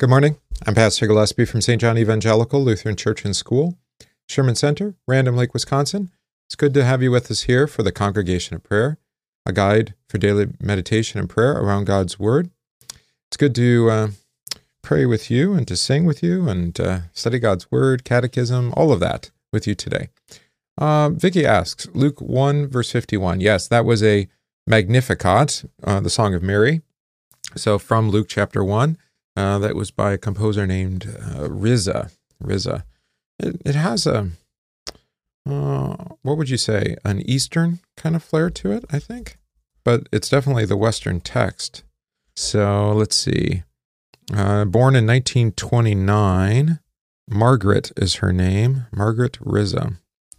Good 0.00 0.08
morning. 0.08 0.38
I'm 0.64 0.74
Pastor 0.74 1.06
Gillespie 1.06 1.44
from 1.44 1.60
St. 1.60 1.78
John 1.78 1.98
Evangelical 1.98 2.64
Lutheran 2.64 2.96
Church 2.96 3.22
and 3.26 3.36
School, 3.36 3.76
Sherman 4.30 4.54
Center, 4.54 4.94
Random 5.06 5.36
Lake, 5.36 5.52
Wisconsin. 5.52 6.10
It's 6.46 6.54
good 6.54 6.72
to 6.72 6.86
have 6.86 7.02
you 7.02 7.10
with 7.10 7.30
us 7.30 7.42
here 7.42 7.66
for 7.66 7.82
the 7.82 7.92
Congregation 7.92 8.56
of 8.56 8.62
Prayer, 8.62 8.96
a 9.44 9.52
guide 9.52 9.92
for 10.08 10.16
daily 10.16 10.46
meditation 10.58 11.20
and 11.20 11.28
prayer 11.28 11.52
around 11.52 11.84
God's 11.84 12.18
Word. 12.18 12.48
It's 13.28 13.36
good 13.36 13.54
to 13.56 13.90
uh, 13.90 14.08
pray 14.80 15.04
with 15.04 15.30
you 15.30 15.52
and 15.52 15.68
to 15.68 15.76
sing 15.76 16.06
with 16.06 16.22
you 16.22 16.48
and 16.48 16.80
uh, 16.80 17.00
study 17.12 17.38
God's 17.38 17.70
Word, 17.70 18.02
Catechism, 18.02 18.72
all 18.78 18.92
of 18.92 19.00
that 19.00 19.30
with 19.52 19.66
you 19.66 19.74
today. 19.74 20.08
Uh, 20.78 21.10
Vicky 21.10 21.44
asks, 21.44 21.86
Luke 21.92 22.22
1, 22.22 22.68
verse 22.68 22.90
51. 22.90 23.42
Yes, 23.42 23.68
that 23.68 23.84
was 23.84 24.02
a 24.02 24.28
Magnificat, 24.66 25.66
uh, 25.84 26.00
the 26.00 26.08
Song 26.08 26.32
of 26.32 26.42
Mary. 26.42 26.80
So 27.54 27.78
from 27.78 28.08
Luke 28.08 28.28
chapter 28.30 28.64
1, 28.64 28.96
uh, 29.40 29.58
that 29.58 29.74
was 29.74 29.90
by 29.90 30.12
a 30.12 30.18
composer 30.18 30.66
named 30.66 31.06
uh, 31.06 31.48
Rizza. 31.48 32.12
Rizza. 32.42 32.84
It, 33.38 33.62
it 33.64 33.74
has 33.74 34.06
a, 34.06 34.32
uh, 35.48 35.96
what 36.22 36.36
would 36.36 36.50
you 36.50 36.58
say, 36.58 36.96
an 37.04 37.22
Eastern 37.22 37.80
kind 37.96 38.14
of 38.14 38.22
flair 38.22 38.50
to 38.50 38.70
it, 38.72 38.84
I 38.90 38.98
think. 38.98 39.38
But 39.84 40.08
it's 40.12 40.28
definitely 40.28 40.66
the 40.66 40.76
Western 40.76 41.20
text. 41.20 41.82
So 42.36 42.92
let's 42.92 43.16
see. 43.16 43.62
Uh, 44.32 44.66
born 44.66 44.94
in 44.94 45.06
1929, 45.06 46.78
Margaret 47.28 47.92
is 47.96 48.16
her 48.16 48.32
name, 48.32 48.86
Margaret 48.92 49.38
Rizza. 49.40 49.96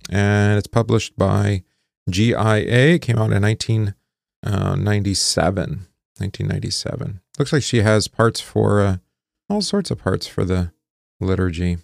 And 0.09 0.57
it's 0.57 0.67
published 0.67 1.17
by 1.17 1.63
GIA. 2.09 2.97
Came 2.99 3.17
out 3.17 3.31
in 3.31 3.41
1997. 3.41 5.87
1997. 6.17 7.20
Looks 7.39 7.53
like 7.53 7.63
she 7.63 7.81
has 7.81 8.07
parts 8.07 8.41
for 8.41 8.81
uh, 8.81 8.97
all 9.49 9.61
sorts 9.61 9.91
of 9.91 9.99
parts 9.99 10.27
for 10.27 10.43
the 10.43 10.71
liturgy. 11.19 11.77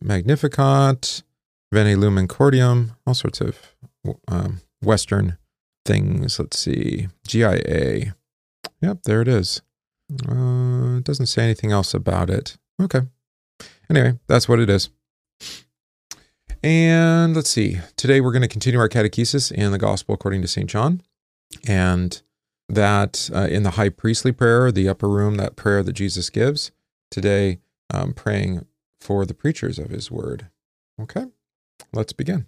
Magnificat, 0.00 1.22
Veni 1.72 1.94
Lumen 1.94 2.28
Cordium, 2.28 2.96
all 3.06 3.14
sorts 3.14 3.40
of 3.40 3.74
um, 4.28 4.60
Western 4.82 5.38
things. 5.84 6.38
Let's 6.38 6.58
see. 6.58 7.08
GIA. 7.26 8.14
Yep, 8.80 9.02
there 9.04 9.22
it 9.22 9.28
is. 9.28 9.62
Uh, 10.28 10.98
it 10.98 11.04
doesn't 11.04 11.26
say 11.26 11.42
anything 11.42 11.72
else 11.72 11.94
about 11.94 12.30
it. 12.30 12.58
Okay. 12.80 13.02
Anyway, 13.90 14.18
that's 14.26 14.48
what 14.48 14.60
it 14.60 14.70
is. 14.70 14.90
And 16.62 17.34
let's 17.34 17.50
see. 17.50 17.78
Today 17.96 18.20
we're 18.20 18.32
going 18.32 18.42
to 18.42 18.48
continue 18.48 18.78
our 18.78 18.88
catechesis 18.88 19.50
in 19.50 19.72
the 19.72 19.78
Gospel 19.78 20.14
according 20.14 20.42
to 20.42 20.48
St. 20.48 20.70
John. 20.70 21.02
And 21.66 22.22
that 22.72 23.28
uh, 23.34 23.48
in 23.50 23.64
the 23.64 23.72
high 23.72 23.90
priestly 23.90 24.32
prayer, 24.32 24.72
the 24.72 24.88
upper 24.88 25.08
room, 25.08 25.34
that 25.34 25.56
prayer 25.56 25.82
that 25.82 25.92
Jesus 25.92 26.30
gives, 26.30 26.72
today 27.10 27.58
um, 27.92 28.14
praying 28.14 28.64
for 28.98 29.26
the 29.26 29.34
preachers 29.34 29.78
of 29.78 29.90
his 29.90 30.10
word. 30.10 30.46
Okay, 31.00 31.26
let's 31.92 32.14
begin. 32.14 32.46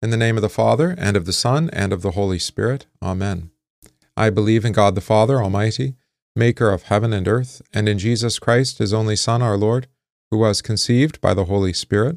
In 0.00 0.08
the 0.08 0.16
name 0.16 0.36
of 0.36 0.42
the 0.42 0.48
Father, 0.48 0.94
and 0.96 1.16
of 1.16 1.26
the 1.26 1.34
Son, 1.34 1.68
and 1.74 1.92
of 1.92 2.00
the 2.00 2.12
Holy 2.12 2.38
Spirit. 2.38 2.86
Amen. 3.02 3.50
I 4.16 4.30
believe 4.30 4.64
in 4.64 4.72
God 4.72 4.94
the 4.94 5.02
Father 5.02 5.42
Almighty, 5.42 5.96
maker 6.34 6.70
of 6.70 6.84
heaven 6.84 7.12
and 7.12 7.28
earth, 7.28 7.60
and 7.74 7.90
in 7.90 7.98
Jesus 7.98 8.38
Christ, 8.38 8.78
his 8.78 8.94
only 8.94 9.16
Son, 9.16 9.42
our 9.42 9.58
Lord, 9.58 9.86
who 10.30 10.38
was 10.38 10.62
conceived 10.62 11.20
by 11.20 11.34
the 11.34 11.44
Holy 11.44 11.74
Spirit, 11.74 12.16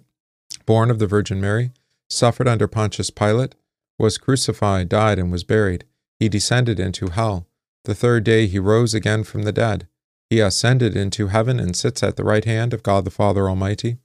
born 0.65 0.89
of 0.89 0.99
the 0.99 1.07
Virgin 1.07 1.41
Mary, 1.41 1.71
suffered 2.09 2.47
under 2.47 2.67
Pontius 2.67 3.09
Pilate, 3.09 3.55
was 3.97 4.17
crucified, 4.17 4.87
died, 4.87 5.19
and 5.19 5.33
was 5.33 5.43
buried 5.43 5.83
he 6.19 6.29
descended 6.29 6.79
into 6.79 7.09
hell. 7.09 7.47
The 7.85 7.95
third 7.95 8.23
day 8.23 8.47
he 8.47 8.59
rose 8.59 8.93
again 8.93 9.23
from 9.23 9.43
the 9.43 9.53
dead. 9.53 9.87
He 10.29 10.41
ascended 10.41 10.95
into 10.95 11.27
heaven 11.27 11.59
and 11.59 11.75
sits 11.75 12.03
at 12.03 12.17
the 12.17 12.23
right 12.23 12.45
hand 12.45 12.73
of 12.73 12.83
God 12.83 13.05
the 13.05 13.11
Father 13.11 13.49
Almighty. 13.49 13.97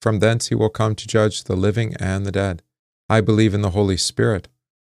From 0.00 0.18
thence 0.18 0.48
he 0.48 0.54
will 0.54 0.68
come 0.68 0.94
to 0.94 1.08
judge 1.08 1.44
the 1.44 1.56
living 1.56 1.94
and 1.98 2.26
the 2.26 2.32
dead. 2.32 2.62
I 3.08 3.20
believe 3.20 3.54
in 3.54 3.62
the 3.62 3.70
Holy 3.70 3.96
Spirit, 3.96 4.48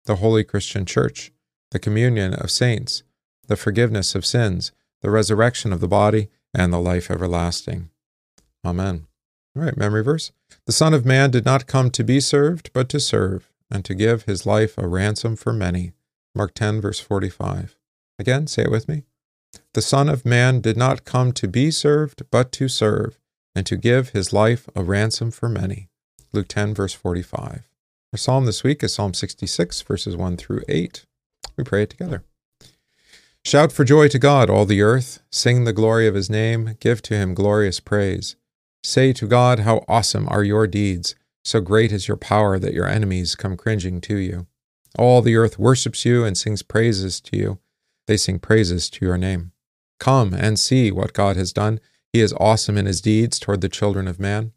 the 0.06 0.16
holy 0.16 0.44
Christian 0.44 0.87
Church, 0.87 1.31
the 1.71 1.78
communion 1.78 2.34
of 2.34 2.50
saints, 2.50 3.03
the 3.47 3.56
forgiveness 3.56 4.15
of 4.15 4.27
sins, 4.27 4.72
the 5.03 5.11
resurrection 5.11 5.72
of 5.72 5.81
the 5.81 5.88
body, 5.88 6.28
and 6.55 6.72
the 6.72 6.81
life 6.81 7.11
everlasting. 7.11 7.91
Amen. 8.65 9.06
All 9.55 9.62
right, 9.62 9.77
memory 9.77 10.03
verse. 10.03 10.32
The 10.66 10.72
Son 10.72 10.94
of 10.94 11.05
Man 11.05 11.31
did 11.31 11.44
not 11.44 11.66
come 11.66 11.91
to 11.91 12.05
be 12.05 12.21
served, 12.21 12.71
but 12.72 12.88
to 12.91 13.00
serve, 13.00 13.50
and 13.71 13.84
to 13.84 13.94
give 13.94 14.25
his 14.25 14.47
life 14.47 14.78
a 14.78 14.87
ransom 14.87 15.37
for 15.37 15.53
many. 15.53 15.93
Mark 16.34 16.54
10, 16.54 16.81
verse 16.81 17.00
45. 17.00 17.76
Again, 18.19 18.47
say 18.47 18.62
it 18.62 18.70
with 18.70 18.88
me. 18.88 19.04
The 19.75 19.82
Son 19.82 20.09
of 20.09 20.25
Man 20.25 20.60
did 20.60 20.76
not 20.76 21.04
come 21.04 21.32
to 21.32 21.48
be 21.48 21.70
served, 21.70 22.22
but 22.31 22.53
to 22.53 22.69
serve, 22.69 23.19
and 23.54 23.66
to 23.66 23.76
give 23.76 24.10
his 24.10 24.32
life 24.32 24.69
a 24.75 24.82
ransom 24.82 25.31
for 25.31 25.48
many. 25.48 25.88
Luke 26.32 26.48
10, 26.48 26.75
verse 26.75 26.94
45. 26.94 27.69
Our 28.12 28.16
psalm 28.16 28.47
this 28.47 28.65
week 28.65 28.82
is 28.82 28.94
Psalm 28.94 29.15
66, 29.15 29.82
verses 29.82 30.16
1 30.16 30.37
through 30.37 30.62
8. 30.69 31.04
We 31.56 31.65
pray 31.65 31.82
it 31.82 31.91
together. 31.91 32.25
Shout 33.44 33.72
for 33.72 33.84
joy 33.84 34.09
to 34.09 34.19
God, 34.19 34.49
all 34.49 34.64
the 34.64 34.82
earth. 34.82 35.20
Sing 35.31 35.64
the 35.64 35.72
glory 35.72 36.06
of 36.06 36.14
his 36.14 36.31
name. 36.31 36.76
Give 36.81 37.03
to 37.03 37.14
him 37.14 37.34
glorious 37.34 37.81
praise. 37.81 38.37
Say 38.84 39.12
to 39.14 39.26
God, 39.26 39.60
How 39.60 39.84
awesome 39.88 40.28
are 40.28 40.44
your 40.44 40.66
deeds! 40.66 41.14
So 41.44 41.60
great 41.60 41.91
is 41.91 42.06
your 42.06 42.16
power 42.16 42.59
that 42.59 42.72
your 42.72 42.87
enemies 42.87 43.34
come 43.34 43.56
cringing 43.56 44.00
to 44.03 44.16
you. 44.16 44.47
All 44.99 45.23
the 45.23 45.37
earth 45.37 45.59
worships 45.59 46.05
you 46.05 46.25
and 46.25 46.37
sings 46.37 46.63
praises 46.63 47.21
to 47.23 47.37
you. 47.37 47.59
They 48.07 48.17
sing 48.17 48.39
praises 48.39 48.91
to 48.91 49.05
your 49.05 49.17
name. 49.17 49.53
Come 49.99 50.35
and 50.35 50.59
see 50.59 50.91
what 50.91 51.13
God 51.13 51.37
has 51.37 51.53
done. 51.53 51.81
He 52.13 52.21
is 52.21 52.35
awesome 52.39 52.77
in 52.77 52.87
his 52.87 53.01
deeds 53.01 53.39
toward 53.39 53.61
the 53.61 53.69
children 53.69 54.07
of 54.07 54.21
man. 54.21 54.53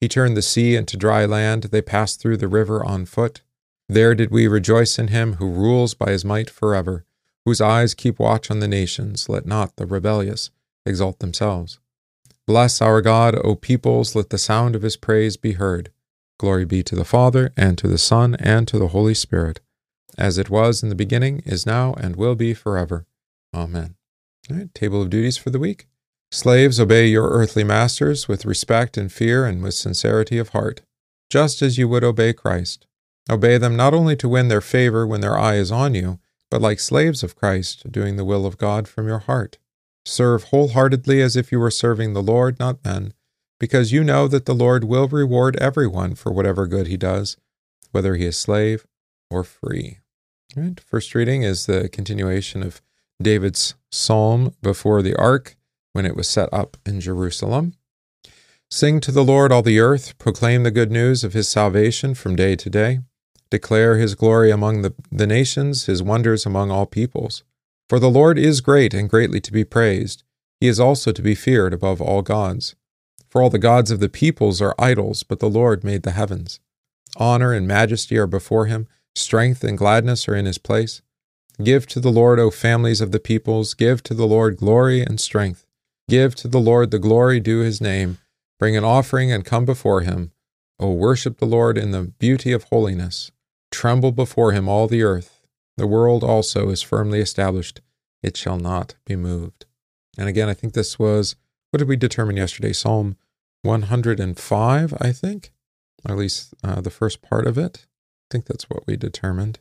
He 0.00 0.08
turned 0.08 0.36
the 0.36 0.42
sea 0.42 0.76
into 0.76 0.96
dry 0.96 1.26
land. 1.26 1.64
They 1.64 1.82
passed 1.82 2.20
through 2.20 2.38
the 2.38 2.48
river 2.48 2.84
on 2.84 3.04
foot. 3.04 3.42
There 3.88 4.14
did 4.14 4.30
we 4.30 4.46
rejoice 4.46 4.98
in 4.98 5.08
him 5.08 5.34
who 5.34 5.50
rules 5.50 5.94
by 5.94 6.12
his 6.12 6.24
might 6.24 6.48
forever, 6.48 7.04
whose 7.44 7.60
eyes 7.60 7.92
keep 7.92 8.18
watch 8.18 8.50
on 8.50 8.60
the 8.60 8.68
nations. 8.68 9.28
Let 9.28 9.44
not 9.44 9.76
the 9.76 9.86
rebellious 9.86 10.50
exalt 10.86 11.18
themselves. 11.18 11.80
Bless 12.46 12.80
our 12.80 13.02
God, 13.02 13.38
O 13.44 13.54
peoples, 13.54 14.14
let 14.14 14.30
the 14.30 14.38
sound 14.38 14.74
of 14.74 14.82
his 14.82 14.96
praise 14.96 15.36
be 15.36 15.52
heard. 15.52 15.90
Glory 16.40 16.64
be 16.64 16.82
to 16.82 16.96
the 16.96 17.04
Father, 17.04 17.52
and 17.54 17.76
to 17.76 17.86
the 17.86 17.98
Son, 17.98 18.34
and 18.36 18.66
to 18.66 18.78
the 18.78 18.88
Holy 18.88 19.12
Spirit, 19.12 19.60
as 20.16 20.38
it 20.38 20.48
was 20.48 20.82
in 20.82 20.88
the 20.88 20.94
beginning, 20.94 21.42
is 21.44 21.66
now, 21.66 21.92
and 21.98 22.16
will 22.16 22.34
be 22.34 22.54
forever. 22.54 23.04
Amen. 23.54 23.96
Right, 24.48 24.74
table 24.74 25.02
of 25.02 25.10
duties 25.10 25.36
for 25.36 25.50
the 25.50 25.58
week. 25.58 25.86
Slaves, 26.32 26.80
obey 26.80 27.08
your 27.08 27.28
earthly 27.28 27.62
masters 27.62 28.26
with 28.26 28.46
respect 28.46 28.96
and 28.96 29.12
fear 29.12 29.44
and 29.44 29.62
with 29.62 29.74
sincerity 29.74 30.38
of 30.38 30.48
heart, 30.48 30.80
just 31.28 31.60
as 31.60 31.76
you 31.76 31.86
would 31.88 32.04
obey 32.04 32.32
Christ. 32.32 32.86
Obey 33.28 33.58
them 33.58 33.76
not 33.76 33.92
only 33.92 34.16
to 34.16 34.26
win 34.26 34.48
their 34.48 34.62
favor 34.62 35.06
when 35.06 35.20
their 35.20 35.36
eye 35.36 35.56
is 35.56 35.70
on 35.70 35.94
you, 35.94 36.20
but 36.50 36.62
like 36.62 36.80
slaves 36.80 37.22
of 37.22 37.36
Christ, 37.36 37.92
doing 37.92 38.16
the 38.16 38.24
will 38.24 38.46
of 38.46 38.56
God 38.56 38.88
from 38.88 39.06
your 39.06 39.18
heart. 39.18 39.58
Serve 40.06 40.44
wholeheartedly 40.44 41.20
as 41.20 41.36
if 41.36 41.52
you 41.52 41.60
were 41.60 41.70
serving 41.70 42.14
the 42.14 42.22
Lord, 42.22 42.58
not 42.58 42.82
men 42.82 43.12
because 43.60 43.92
you 43.92 44.02
know 44.02 44.26
that 44.26 44.46
the 44.46 44.54
Lord 44.54 44.82
will 44.82 45.06
reward 45.06 45.54
everyone 45.56 46.16
for 46.16 46.32
whatever 46.32 46.66
good 46.66 46.88
he 46.88 46.96
does, 46.96 47.36
whether 47.92 48.16
he 48.16 48.24
is 48.24 48.36
slave 48.36 48.86
or 49.30 49.44
free. 49.44 49.98
Right? 50.56 50.80
First 50.80 51.14
reading 51.14 51.44
is 51.44 51.66
the 51.66 51.88
continuation 51.88 52.64
of 52.64 52.82
David's 53.22 53.74
psalm 53.92 54.54
before 54.62 55.02
the 55.02 55.14
ark 55.14 55.56
when 55.92 56.06
it 56.06 56.16
was 56.16 56.28
set 56.28 56.48
up 56.52 56.76
in 56.86 57.00
Jerusalem. 57.00 57.74
Sing 58.70 59.00
to 59.00 59.12
the 59.12 59.24
Lord, 59.24 59.52
all 59.52 59.62
the 59.62 59.80
earth, 59.80 60.16
proclaim 60.18 60.62
the 60.62 60.70
good 60.70 60.90
news 60.90 61.22
of 61.22 61.34
his 61.34 61.48
salvation 61.48 62.14
from 62.14 62.36
day 62.36 62.56
to 62.56 62.70
day. 62.70 63.00
Declare 63.50 63.98
his 63.98 64.14
glory 64.14 64.50
among 64.50 64.82
the, 64.82 64.94
the 65.10 65.26
nations, 65.26 65.86
his 65.86 66.02
wonders 66.02 66.46
among 66.46 66.70
all 66.70 66.86
peoples. 66.86 67.42
For 67.88 67.98
the 67.98 68.10
Lord 68.10 68.38
is 68.38 68.60
great 68.60 68.94
and 68.94 69.10
greatly 69.10 69.40
to 69.40 69.52
be 69.52 69.64
praised. 69.64 70.22
He 70.60 70.68
is 70.68 70.78
also 70.78 71.10
to 71.10 71.22
be 71.22 71.34
feared 71.34 71.74
above 71.74 72.00
all 72.00 72.22
gods. 72.22 72.76
For 73.30 73.40
all 73.42 73.50
the 73.50 73.58
gods 73.58 73.90
of 73.90 74.00
the 74.00 74.08
peoples 74.08 74.60
are 74.60 74.74
idols, 74.78 75.22
but 75.22 75.38
the 75.38 75.48
Lord 75.48 75.84
made 75.84 76.02
the 76.02 76.10
heavens. 76.10 76.60
Honor 77.16 77.52
and 77.52 77.66
majesty 77.66 78.16
are 78.18 78.26
before 78.26 78.66
him, 78.66 78.88
strength 79.14 79.62
and 79.62 79.78
gladness 79.78 80.28
are 80.28 80.34
in 80.34 80.46
his 80.46 80.58
place. 80.58 81.02
Give 81.62 81.86
to 81.88 82.00
the 82.00 82.10
Lord, 82.10 82.38
O 82.40 82.50
families 82.50 83.00
of 83.00 83.12
the 83.12 83.20
peoples, 83.20 83.74
give 83.74 84.02
to 84.04 84.14
the 84.14 84.26
Lord 84.26 84.56
glory 84.56 85.02
and 85.02 85.20
strength. 85.20 85.66
Give 86.08 86.34
to 86.36 86.48
the 86.48 86.60
Lord 86.60 86.90
the 86.90 86.98
glory 86.98 87.38
due 87.38 87.60
his 87.60 87.80
name. 87.80 88.18
Bring 88.58 88.76
an 88.76 88.84
offering 88.84 89.30
and 89.30 89.44
come 89.44 89.64
before 89.64 90.00
him. 90.00 90.32
O 90.78 90.92
worship 90.92 91.38
the 91.38 91.46
Lord 91.46 91.76
in 91.76 91.90
the 91.90 92.12
beauty 92.18 92.52
of 92.52 92.64
holiness. 92.64 93.30
Tremble 93.70 94.12
before 94.12 94.52
him, 94.52 94.68
all 94.68 94.88
the 94.88 95.02
earth. 95.02 95.42
The 95.76 95.86
world 95.86 96.24
also 96.24 96.68
is 96.70 96.82
firmly 96.82 97.20
established, 97.20 97.80
it 98.22 98.36
shall 98.36 98.58
not 98.58 98.96
be 99.06 99.16
moved. 99.16 99.66
And 100.18 100.28
again, 100.28 100.48
I 100.48 100.54
think 100.54 100.72
this 100.72 100.98
was 100.98 101.36
what 101.70 101.78
did 101.78 101.88
we 101.88 101.96
determine 101.96 102.36
yesterday? 102.36 102.72
Psalm 102.72 103.16
105, 103.62 104.94
I 105.00 105.12
think, 105.12 105.52
or 106.04 106.12
at 106.12 106.18
least 106.18 106.54
uh, 106.64 106.80
the 106.80 106.90
first 106.90 107.22
part 107.22 107.46
of 107.46 107.58
it. 107.58 107.86
I 107.86 108.26
think 108.30 108.46
that's 108.46 108.68
what 108.68 108.86
we 108.86 108.96
determined. 108.96 109.58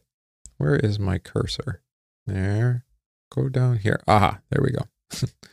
Where 0.57 0.75
is 0.75 0.99
my 0.99 1.17
cursor? 1.17 1.81
There. 2.25 2.85
Go 3.31 3.49
down 3.49 3.77
here. 3.77 4.01
Aha, 4.07 4.39
there 4.49 4.63
we 4.63 4.71
go. 4.71 5.27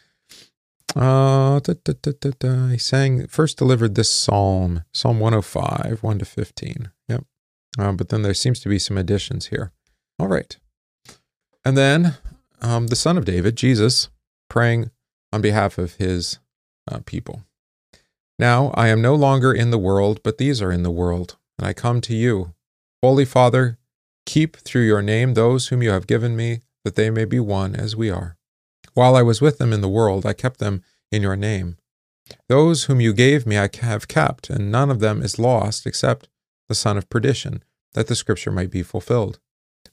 Uh, 0.94 1.60
da, 1.60 1.74
da, 1.84 1.92
da, 2.00 2.12
da, 2.18 2.30
da. 2.38 2.68
He 2.68 2.78
sang, 2.78 3.26
first 3.26 3.58
delivered 3.58 3.96
this 3.96 4.08
psalm, 4.08 4.82
Psalm 4.94 5.20
105, 5.20 5.98
1 6.02 6.18
to 6.18 6.24
15. 6.24 6.90
Yep. 7.08 7.24
Um, 7.78 7.96
but 7.98 8.08
then 8.08 8.22
there 8.22 8.32
seems 8.32 8.60
to 8.60 8.70
be 8.70 8.78
some 8.78 8.96
additions 8.96 9.48
here. 9.48 9.72
All 10.18 10.28
right. 10.28 10.56
And 11.66 11.76
then 11.76 12.14
um, 12.62 12.86
the 12.86 12.96
son 12.96 13.18
of 13.18 13.26
David, 13.26 13.56
Jesus, 13.56 14.08
praying 14.48 14.90
on 15.34 15.42
behalf 15.42 15.76
of 15.76 15.96
his 15.96 16.38
uh, 16.90 17.00
people. 17.04 17.42
Now 18.38 18.70
I 18.74 18.88
am 18.88 19.00
no 19.00 19.14
longer 19.14 19.52
in 19.52 19.70
the 19.70 19.78
world, 19.78 20.20
but 20.22 20.38
these 20.38 20.60
are 20.60 20.72
in 20.72 20.82
the 20.82 20.90
world, 20.90 21.36
and 21.58 21.66
I 21.66 21.72
come 21.72 22.00
to 22.02 22.14
you. 22.14 22.54
Holy 23.02 23.24
Father, 23.24 23.78
keep 24.26 24.56
through 24.56 24.86
your 24.86 25.02
name 25.02 25.34
those 25.34 25.68
whom 25.68 25.82
you 25.82 25.90
have 25.90 26.06
given 26.06 26.36
me, 26.36 26.60
that 26.84 26.96
they 26.96 27.10
may 27.10 27.24
be 27.24 27.40
one 27.40 27.74
as 27.74 27.96
we 27.96 28.10
are. 28.10 28.36
While 28.94 29.16
I 29.16 29.22
was 29.22 29.40
with 29.40 29.58
them 29.58 29.72
in 29.72 29.80
the 29.80 29.88
world, 29.88 30.26
I 30.26 30.32
kept 30.32 30.58
them 30.58 30.82
in 31.10 31.22
your 31.22 31.36
name. 31.36 31.76
Those 32.48 32.84
whom 32.84 33.00
you 33.00 33.12
gave 33.12 33.46
me 33.46 33.58
I 33.58 33.68
have 33.80 34.08
kept, 34.08 34.50
and 34.50 34.70
none 34.70 34.90
of 34.90 35.00
them 35.00 35.22
is 35.22 35.38
lost 35.38 35.86
except 35.86 36.28
the 36.68 36.74
son 36.74 36.96
of 36.96 37.08
perdition, 37.08 37.62
that 37.94 38.08
the 38.08 38.16
scripture 38.16 38.50
might 38.50 38.70
be 38.70 38.82
fulfilled. 38.82 39.38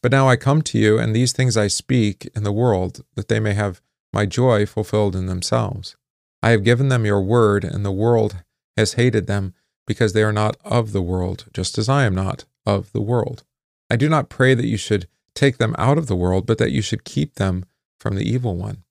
But 0.02 0.12
now 0.12 0.28
I 0.28 0.36
come 0.36 0.62
to 0.64 0.78
you, 0.78 0.98
and 0.98 1.16
these 1.16 1.32
things 1.32 1.56
I 1.56 1.68
speak 1.68 2.30
in 2.36 2.44
the 2.44 2.52
world, 2.52 3.06
that 3.16 3.28
they 3.28 3.40
may 3.40 3.54
have 3.54 3.82
my 4.12 4.26
joy 4.26 4.66
fulfilled 4.66 5.16
in 5.16 5.28
themselves. 5.28 5.96
I 6.44 6.50
have 6.50 6.66
given 6.66 6.90
them 6.90 7.06
your 7.06 7.22
word, 7.22 7.64
and 7.64 7.86
the 7.86 7.92
world 7.92 8.44
has 8.76 8.94
hated 8.94 9.28
them, 9.28 9.54
because 9.88 10.12
they 10.12 10.24
are 10.24 10.34
not 10.34 10.58
of 10.66 10.92
the 10.92 11.02
world, 11.02 11.46
just 11.54 11.78
as 11.78 11.88
I 11.88 12.04
am 12.04 12.14
not 12.14 12.44
of 12.66 12.92
the 12.92 13.02
world. 13.02 13.44
I 13.90 13.96
do 13.96 14.10
not 14.10 14.28
pray 14.28 14.54
that 14.54 14.68
you 14.68 14.76
should 14.76 15.08
take 15.36 15.58
them 15.58 15.74
out 15.78 15.98
of 15.98 16.08
the 16.08 16.18
world, 16.18 16.46
but 16.46 16.58
that 16.58 16.74
you 16.74 16.82
should 16.82 17.06
keep 17.06 17.36
them 17.36 17.64
from 17.98 18.16
the 18.16 18.30
evil 18.30 18.58
one. 18.58 18.84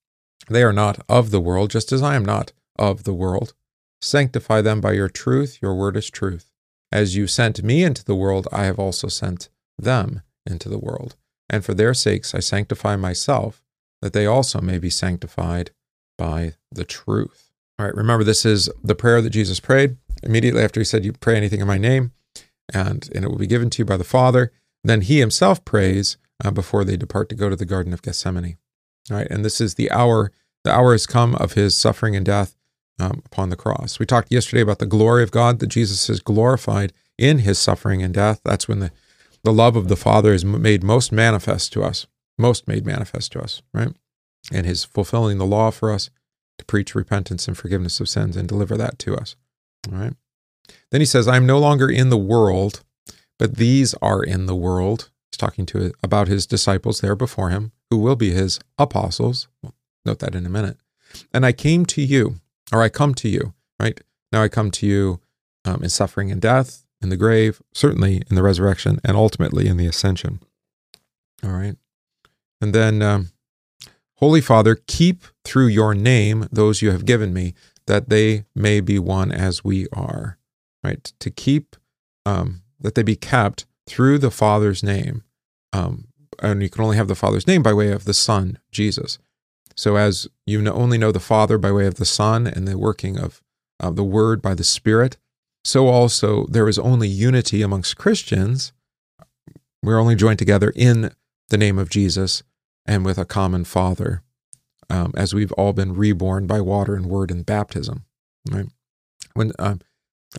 They 0.48 0.62
are 0.62 0.72
not 0.72 1.04
of 1.10 1.30
the 1.30 1.42
world, 1.42 1.70
just 1.70 1.92
as 1.92 2.02
I 2.02 2.14
am 2.14 2.24
not 2.24 2.52
of 2.78 3.04
the 3.04 3.12
world. 3.12 3.52
Sanctify 4.00 4.62
them 4.62 4.80
by 4.80 4.92
your 4.92 5.10
truth, 5.10 5.58
your 5.60 5.74
word 5.74 5.98
is 5.98 6.08
truth. 6.08 6.50
As 6.90 7.16
you 7.16 7.26
sent 7.26 7.62
me 7.62 7.84
into 7.84 8.02
the 8.02 8.16
world, 8.16 8.48
I 8.50 8.64
have 8.64 8.78
also 8.78 9.08
sent 9.08 9.50
them 9.78 10.22
into 10.46 10.70
the 10.70 10.78
world. 10.78 11.16
And 11.50 11.62
for 11.62 11.74
their 11.74 11.92
sakes 11.92 12.34
I 12.34 12.40
sanctify 12.40 12.96
myself, 12.96 13.62
that 14.00 14.14
they 14.14 14.24
also 14.24 14.62
may 14.62 14.78
be 14.78 14.90
sanctified 14.90 15.70
by 16.16 16.54
the 16.70 16.84
truth. 16.84 17.50
All 17.78 17.86
right, 17.86 17.94
remember 17.94 18.24
this 18.24 18.44
is 18.44 18.68
the 18.82 18.94
prayer 18.94 19.20
that 19.20 19.30
Jesus 19.30 19.60
prayed 19.60 19.96
immediately 20.22 20.62
after 20.62 20.80
he 20.80 20.84
said, 20.84 21.04
You 21.04 21.12
pray 21.12 21.36
anything 21.36 21.60
in 21.60 21.66
my 21.66 21.78
name, 21.78 22.12
and, 22.72 23.08
and 23.14 23.24
it 23.24 23.28
will 23.28 23.38
be 23.38 23.46
given 23.46 23.70
to 23.70 23.78
you 23.80 23.84
by 23.84 23.96
the 23.96 24.04
Father. 24.04 24.52
Then 24.84 25.02
he 25.02 25.20
himself 25.20 25.64
prays 25.64 26.16
uh, 26.44 26.50
before 26.50 26.84
they 26.84 26.96
depart 26.96 27.28
to 27.30 27.34
go 27.34 27.48
to 27.48 27.56
the 27.56 27.64
Garden 27.64 27.92
of 27.92 28.02
Gethsemane. 28.02 28.56
All 29.10 29.16
right, 29.16 29.26
and 29.30 29.44
this 29.44 29.60
is 29.60 29.74
the 29.74 29.90
hour, 29.90 30.32
the 30.64 30.72
hour 30.72 30.92
has 30.92 31.06
come 31.06 31.34
of 31.36 31.52
his 31.52 31.76
suffering 31.76 32.14
and 32.14 32.24
death 32.26 32.56
um, 33.00 33.22
upon 33.24 33.50
the 33.50 33.56
cross. 33.56 33.98
We 33.98 34.06
talked 34.06 34.32
yesterday 34.32 34.62
about 34.62 34.78
the 34.78 34.86
glory 34.86 35.22
of 35.22 35.30
God, 35.30 35.58
that 35.58 35.68
Jesus 35.68 36.08
is 36.08 36.20
glorified 36.20 36.92
in 37.18 37.38
his 37.38 37.58
suffering 37.58 38.02
and 38.02 38.14
death. 38.14 38.40
That's 38.44 38.68
when 38.68 38.80
the, 38.80 38.92
the 39.42 39.52
love 39.52 39.76
of 39.76 39.88
the 39.88 39.96
Father 39.96 40.32
is 40.32 40.44
made 40.44 40.82
most 40.82 41.12
manifest 41.12 41.72
to 41.72 41.82
us, 41.82 42.06
most 42.38 42.68
made 42.68 42.86
manifest 42.86 43.32
to 43.32 43.42
us, 43.42 43.62
right? 43.74 43.92
And 44.50 44.66
his 44.66 44.84
fulfilling 44.84 45.38
the 45.38 45.46
law 45.46 45.70
for 45.70 45.92
us 45.92 46.10
to 46.58 46.64
preach 46.64 46.94
repentance 46.94 47.46
and 47.46 47.56
forgiveness 47.56 48.00
of 48.00 48.08
sins 48.08 48.36
and 48.36 48.48
deliver 48.48 48.76
that 48.76 48.98
to 49.00 49.14
us. 49.16 49.36
All 49.90 49.98
right. 49.98 50.14
Then 50.90 51.00
he 51.00 51.06
says, 51.06 51.28
I 51.28 51.36
am 51.36 51.46
no 51.46 51.58
longer 51.58 51.90
in 51.90 52.10
the 52.10 52.18
world, 52.18 52.82
but 53.38 53.56
these 53.56 53.94
are 53.94 54.22
in 54.22 54.46
the 54.46 54.54
world. 54.54 55.10
He's 55.30 55.38
talking 55.38 55.66
to 55.66 55.92
about 56.02 56.28
his 56.28 56.46
disciples 56.46 57.00
there 57.00 57.16
before 57.16 57.50
him, 57.50 57.72
who 57.90 57.98
will 57.98 58.16
be 58.16 58.30
his 58.30 58.60
apostles. 58.78 59.48
We'll 59.62 59.74
note 60.04 60.18
that 60.20 60.34
in 60.34 60.46
a 60.46 60.50
minute. 60.50 60.76
And 61.32 61.44
I 61.46 61.52
came 61.52 61.86
to 61.86 62.02
you, 62.02 62.36
or 62.72 62.82
I 62.82 62.88
come 62.88 63.14
to 63.16 63.28
you, 63.28 63.54
right? 63.80 64.00
Now 64.32 64.42
I 64.42 64.48
come 64.48 64.70
to 64.72 64.86
you 64.86 65.20
um, 65.64 65.82
in 65.82 65.88
suffering 65.88 66.30
and 66.30 66.40
death, 66.40 66.84
in 67.00 67.08
the 67.08 67.16
grave, 67.16 67.60
certainly 67.74 68.22
in 68.28 68.36
the 68.36 68.42
resurrection, 68.42 69.00
and 69.04 69.16
ultimately 69.16 69.66
in 69.66 69.76
the 69.76 69.86
ascension. 69.86 70.40
All 71.42 71.50
right. 71.50 71.76
And 72.60 72.74
then 72.74 73.02
um, 73.02 73.30
Holy 74.22 74.40
Father, 74.40 74.76
keep 74.86 75.24
through 75.44 75.66
your 75.66 75.94
name 75.94 76.46
those 76.52 76.80
you 76.80 76.92
have 76.92 77.04
given 77.04 77.34
me, 77.34 77.54
that 77.88 78.08
they 78.08 78.44
may 78.54 78.78
be 78.78 78.96
one 78.96 79.32
as 79.32 79.64
we 79.64 79.88
are. 79.92 80.38
Right? 80.84 81.12
To 81.18 81.28
keep, 81.28 81.74
um, 82.24 82.62
that 82.78 82.94
they 82.94 83.02
be 83.02 83.16
kept 83.16 83.66
through 83.88 84.18
the 84.18 84.30
Father's 84.30 84.80
name. 84.80 85.24
Um, 85.72 86.06
and 86.40 86.62
you 86.62 86.70
can 86.70 86.84
only 86.84 86.96
have 86.96 87.08
the 87.08 87.16
Father's 87.16 87.48
name 87.48 87.64
by 87.64 87.72
way 87.72 87.90
of 87.90 88.04
the 88.04 88.14
Son, 88.14 88.60
Jesus. 88.70 89.18
So 89.74 89.96
as 89.96 90.28
you 90.46 90.64
only 90.70 90.98
know 90.98 91.10
the 91.10 91.18
Father 91.18 91.58
by 91.58 91.72
way 91.72 91.86
of 91.86 91.96
the 91.96 92.04
Son 92.04 92.46
and 92.46 92.68
the 92.68 92.78
working 92.78 93.18
of, 93.18 93.42
of 93.80 93.96
the 93.96 94.04
Word 94.04 94.40
by 94.40 94.54
the 94.54 94.62
Spirit, 94.62 95.16
so 95.64 95.88
also 95.88 96.46
there 96.46 96.68
is 96.68 96.78
only 96.78 97.08
unity 97.08 97.60
amongst 97.60 97.96
Christians. 97.96 98.72
We're 99.82 99.98
only 99.98 100.14
joined 100.14 100.38
together 100.38 100.72
in 100.76 101.10
the 101.48 101.58
name 101.58 101.76
of 101.76 101.90
Jesus 101.90 102.44
and 102.86 103.04
with 103.04 103.18
a 103.18 103.24
common 103.24 103.64
Father, 103.64 104.22
um, 104.90 105.12
as 105.16 105.34
we've 105.34 105.52
all 105.52 105.72
been 105.72 105.94
reborn 105.94 106.46
by 106.46 106.60
water 106.60 106.94
and 106.94 107.06
word 107.06 107.30
and 107.30 107.46
baptism. 107.46 108.04
Right? 108.50 108.66
When 109.34 109.52
um, 109.58 109.80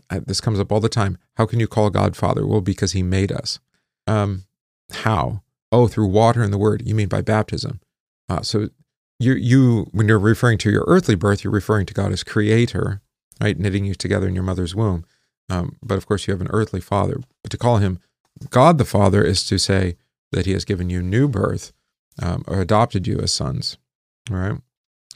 I, 0.10 0.20
this 0.20 0.42
comes 0.42 0.60
up 0.60 0.72
all 0.72 0.80
the 0.80 0.90
time, 0.90 1.18
how 1.36 1.46
can 1.46 1.60
you 1.60 1.68
call 1.68 1.90
God 1.90 2.16
Father? 2.16 2.46
Well, 2.46 2.62
because 2.62 2.92
He 2.92 3.04
made 3.04 3.32
us. 3.32 3.60
Um, 4.08 4.44
how? 4.92 5.42
Oh, 5.72 5.88
through 5.88 6.08
water 6.08 6.44
and 6.44 6.54
the 6.54 6.58
word. 6.58 6.84
You 6.86 6.94
mean 6.96 7.08
by 7.08 7.22
baptism? 7.22 7.80
Uh, 8.30 8.42
so 8.42 8.70
you 9.20 9.34
you 9.34 9.88
when 9.92 10.08
you're 10.08 10.20
referring 10.20 10.58
to 10.60 10.72
your 10.72 10.84
earthly 10.88 11.16
birth, 11.16 11.44
you're 11.44 11.54
referring 11.54 11.86
to 11.88 11.94
God 11.94 12.12
as 12.12 12.24
Creator, 12.24 13.02
right, 13.42 13.58
knitting 13.58 13.86
you 13.86 13.96
together 13.96 14.28
in 14.28 14.36
your 14.36 14.44
mother's 14.44 14.76
womb. 14.76 15.06
Um, 15.50 15.78
but 15.82 15.98
of 15.98 16.06
course, 16.06 16.28
you 16.28 16.32
have 16.32 16.42
an 16.42 16.50
earthly 16.52 16.82
father. 16.82 17.20
But 17.42 17.52
to 17.52 17.58
call 17.58 17.78
him 17.78 18.00
God 18.50 18.78
the 18.78 18.86
Father 18.86 19.24
is 19.24 19.44
to 19.46 19.58
say 19.58 19.96
that 20.32 20.46
He 20.46 20.54
has 20.54 20.66
given 20.66 20.90
you 20.90 21.02
new 21.02 21.28
birth 21.28 21.74
um, 22.22 22.44
or 22.48 22.62
adopted 22.62 23.08
you 23.08 23.20
as 23.20 23.32
sons. 23.32 23.78
All 24.30 24.38
right. 24.38 24.58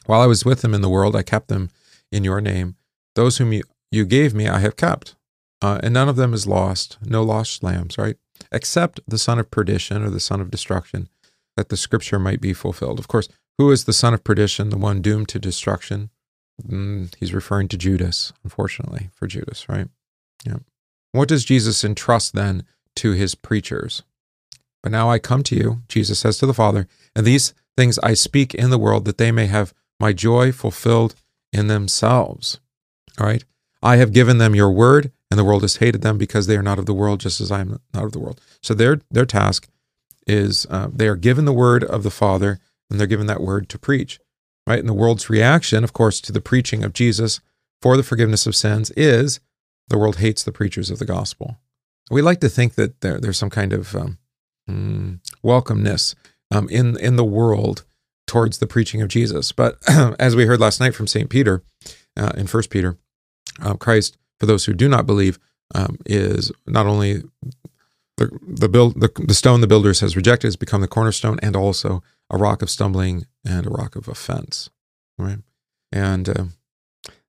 While 0.05 0.21
I 0.21 0.27
was 0.27 0.45
with 0.45 0.61
them 0.61 0.73
in 0.73 0.81
the 0.81 0.89
world, 0.89 1.15
I 1.15 1.23
kept 1.23 1.47
them 1.47 1.69
in 2.11 2.23
your 2.23 2.41
name. 2.41 2.75
Those 3.15 3.37
whom 3.37 3.51
you, 3.53 3.63
you 3.91 4.05
gave 4.05 4.33
me, 4.33 4.47
I 4.47 4.59
have 4.59 4.77
kept. 4.77 5.15
Uh, 5.61 5.79
and 5.83 5.93
none 5.93 6.07
of 6.07 6.15
them 6.15 6.33
is 6.33 6.47
lost, 6.47 6.97
no 7.03 7.23
lost 7.23 7.63
lambs, 7.63 7.97
right? 7.97 8.15
Except 8.51 8.99
the 9.07 9.17
son 9.17 9.39
of 9.39 9.51
perdition 9.51 10.03
or 10.03 10.09
the 10.09 10.19
son 10.19 10.39
of 10.39 10.51
destruction, 10.51 11.09
that 11.55 11.69
the 11.69 11.77
scripture 11.77 12.19
might 12.19 12.39
be 12.39 12.53
fulfilled. 12.53 12.99
Of 12.99 13.07
course, 13.07 13.27
who 13.57 13.71
is 13.71 13.85
the 13.85 13.93
son 13.93 14.13
of 14.13 14.23
perdition, 14.23 14.69
the 14.69 14.77
one 14.77 15.01
doomed 15.01 15.29
to 15.29 15.39
destruction? 15.39 16.11
Mm, 16.65 17.13
he's 17.15 17.33
referring 17.33 17.67
to 17.69 17.77
Judas, 17.77 18.33
unfortunately, 18.43 19.09
for 19.13 19.27
Judas, 19.27 19.67
right? 19.67 19.87
Yeah. 20.45 20.57
What 21.11 21.27
does 21.27 21.45
Jesus 21.45 21.83
entrust 21.83 22.33
then 22.33 22.63
to 22.97 23.11
his 23.11 23.33
preachers? 23.33 24.03
But 24.87 24.93
now 24.93 25.11
I 25.11 25.19
come 25.19 25.43
to 25.43 25.53
you, 25.53 25.81
Jesus 25.89 26.17
says 26.17 26.37
to 26.37 26.45
the 26.45 26.53
Father, 26.53 26.87
and 27.13 27.27
these 27.27 27.53
things 27.75 27.99
I 27.99 28.13
speak 28.13 28.55
in 28.55 28.69
the 28.69 28.77
world 28.77 29.03
that 29.03 29.17
they 29.17 29.33
may 29.33 29.47
have 29.47 29.73
my 29.99 30.13
joy 30.13 30.53
fulfilled 30.53 31.13
in 31.51 31.67
themselves. 31.67 32.61
All 33.19 33.27
right. 33.27 33.43
I 33.83 33.97
have 33.97 34.13
given 34.13 34.37
them 34.37 34.55
your 34.55 34.71
word, 34.71 35.11
and 35.29 35.37
the 35.37 35.43
world 35.43 35.63
has 35.63 35.75
hated 35.75 36.03
them 36.03 36.17
because 36.17 36.47
they 36.47 36.55
are 36.55 36.63
not 36.63 36.79
of 36.79 36.85
the 36.85 36.93
world, 36.93 37.19
just 37.19 37.41
as 37.41 37.51
I 37.51 37.59
am 37.59 37.81
not 37.93 38.05
of 38.05 38.13
the 38.13 38.19
world. 38.19 38.39
So 38.61 38.73
their 38.73 39.01
their 39.11 39.25
task 39.25 39.67
is 40.25 40.65
uh, 40.69 40.87
they 40.89 41.09
are 41.09 41.17
given 41.17 41.43
the 41.43 41.51
word 41.51 41.83
of 41.83 42.03
the 42.03 42.09
Father, 42.09 42.57
and 42.89 42.97
they're 42.97 43.07
given 43.07 43.27
that 43.27 43.41
word 43.41 43.67
to 43.67 43.77
preach. 43.77 44.21
Right. 44.65 44.79
And 44.79 44.87
the 44.87 44.93
world's 44.93 45.29
reaction, 45.29 45.83
of 45.83 45.91
course, 45.91 46.21
to 46.21 46.31
the 46.31 46.39
preaching 46.39 46.85
of 46.85 46.93
Jesus 46.93 47.41
for 47.81 47.97
the 47.97 48.03
forgiveness 48.03 48.47
of 48.47 48.55
sins 48.55 48.89
is 48.91 49.41
the 49.89 49.97
world 49.97 50.15
hates 50.19 50.45
the 50.45 50.53
preachers 50.53 50.89
of 50.89 50.97
the 50.97 51.03
gospel. 51.05 51.57
We 52.09 52.21
like 52.21 52.39
to 52.39 52.47
think 52.47 52.75
that 52.75 53.01
there, 53.01 53.19
there's 53.19 53.37
some 53.37 53.49
kind 53.49 53.73
of 53.73 53.93
um, 53.93 54.17
mm, 54.69 55.19
welcomeness 55.43 56.15
um, 56.51 56.69
in 56.69 56.97
in 56.97 57.15
the 57.15 57.25
world 57.25 57.83
towards 58.25 58.57
the 58.57 58.67
preaching 58.67 59.01
of 59.01 59.07
Jesus. 59.07 59.51
But 59.51 59.77
as 60.19 60.35
we 60.35 60.45
heard 60.45 60.59
last 60.59 60.79
night 60.79 60.95
from 60.95 61.07
Saint 61.07 61.29
Peter 61.29 61.63
uh, 62.15 62.33
in 62.37 62.47
First 62.47 62.69
Peter, 62.69 62.97
uh, 63.61 63.75
Christ 63.75 64.17
for 64.39 64.45
those 64.45 64.65
who 64.65 64.73
do 64.73 64.87
not 64.87 65.05
believe 65.05 65.39
um, 65.73 65.97
is 66.05 66.51
not 66.65 66.85
only 66.85 67.23
the 68.17 68.37
the 68.47 68.69
build 68.69 68.99
the, 68.99 69.09
the 69.25 69.33
stone 69.33 69.61
the 69.61 69.67
builders 69.67 69.99
has 70.01 70.15
rejected 70.15 70.47
has 70.47 70.55
become 70.55 70.81
the 70.81 70.87
cornerstone 70.87 71.39
and 71.41 71.55
also 71.55 72.03
a 72.29 72.37
rock 72.37 72.61
of 72.61 72.69
stumbling 72.69 73.25
and 73.45 73.65
a 73.65 73.69
rock 73.69 73.95
of 73.95 74.07
offense. 74.07 74.69
Right, 75.17 75.39
and 75.91 76.29
uh, 76.29 76.45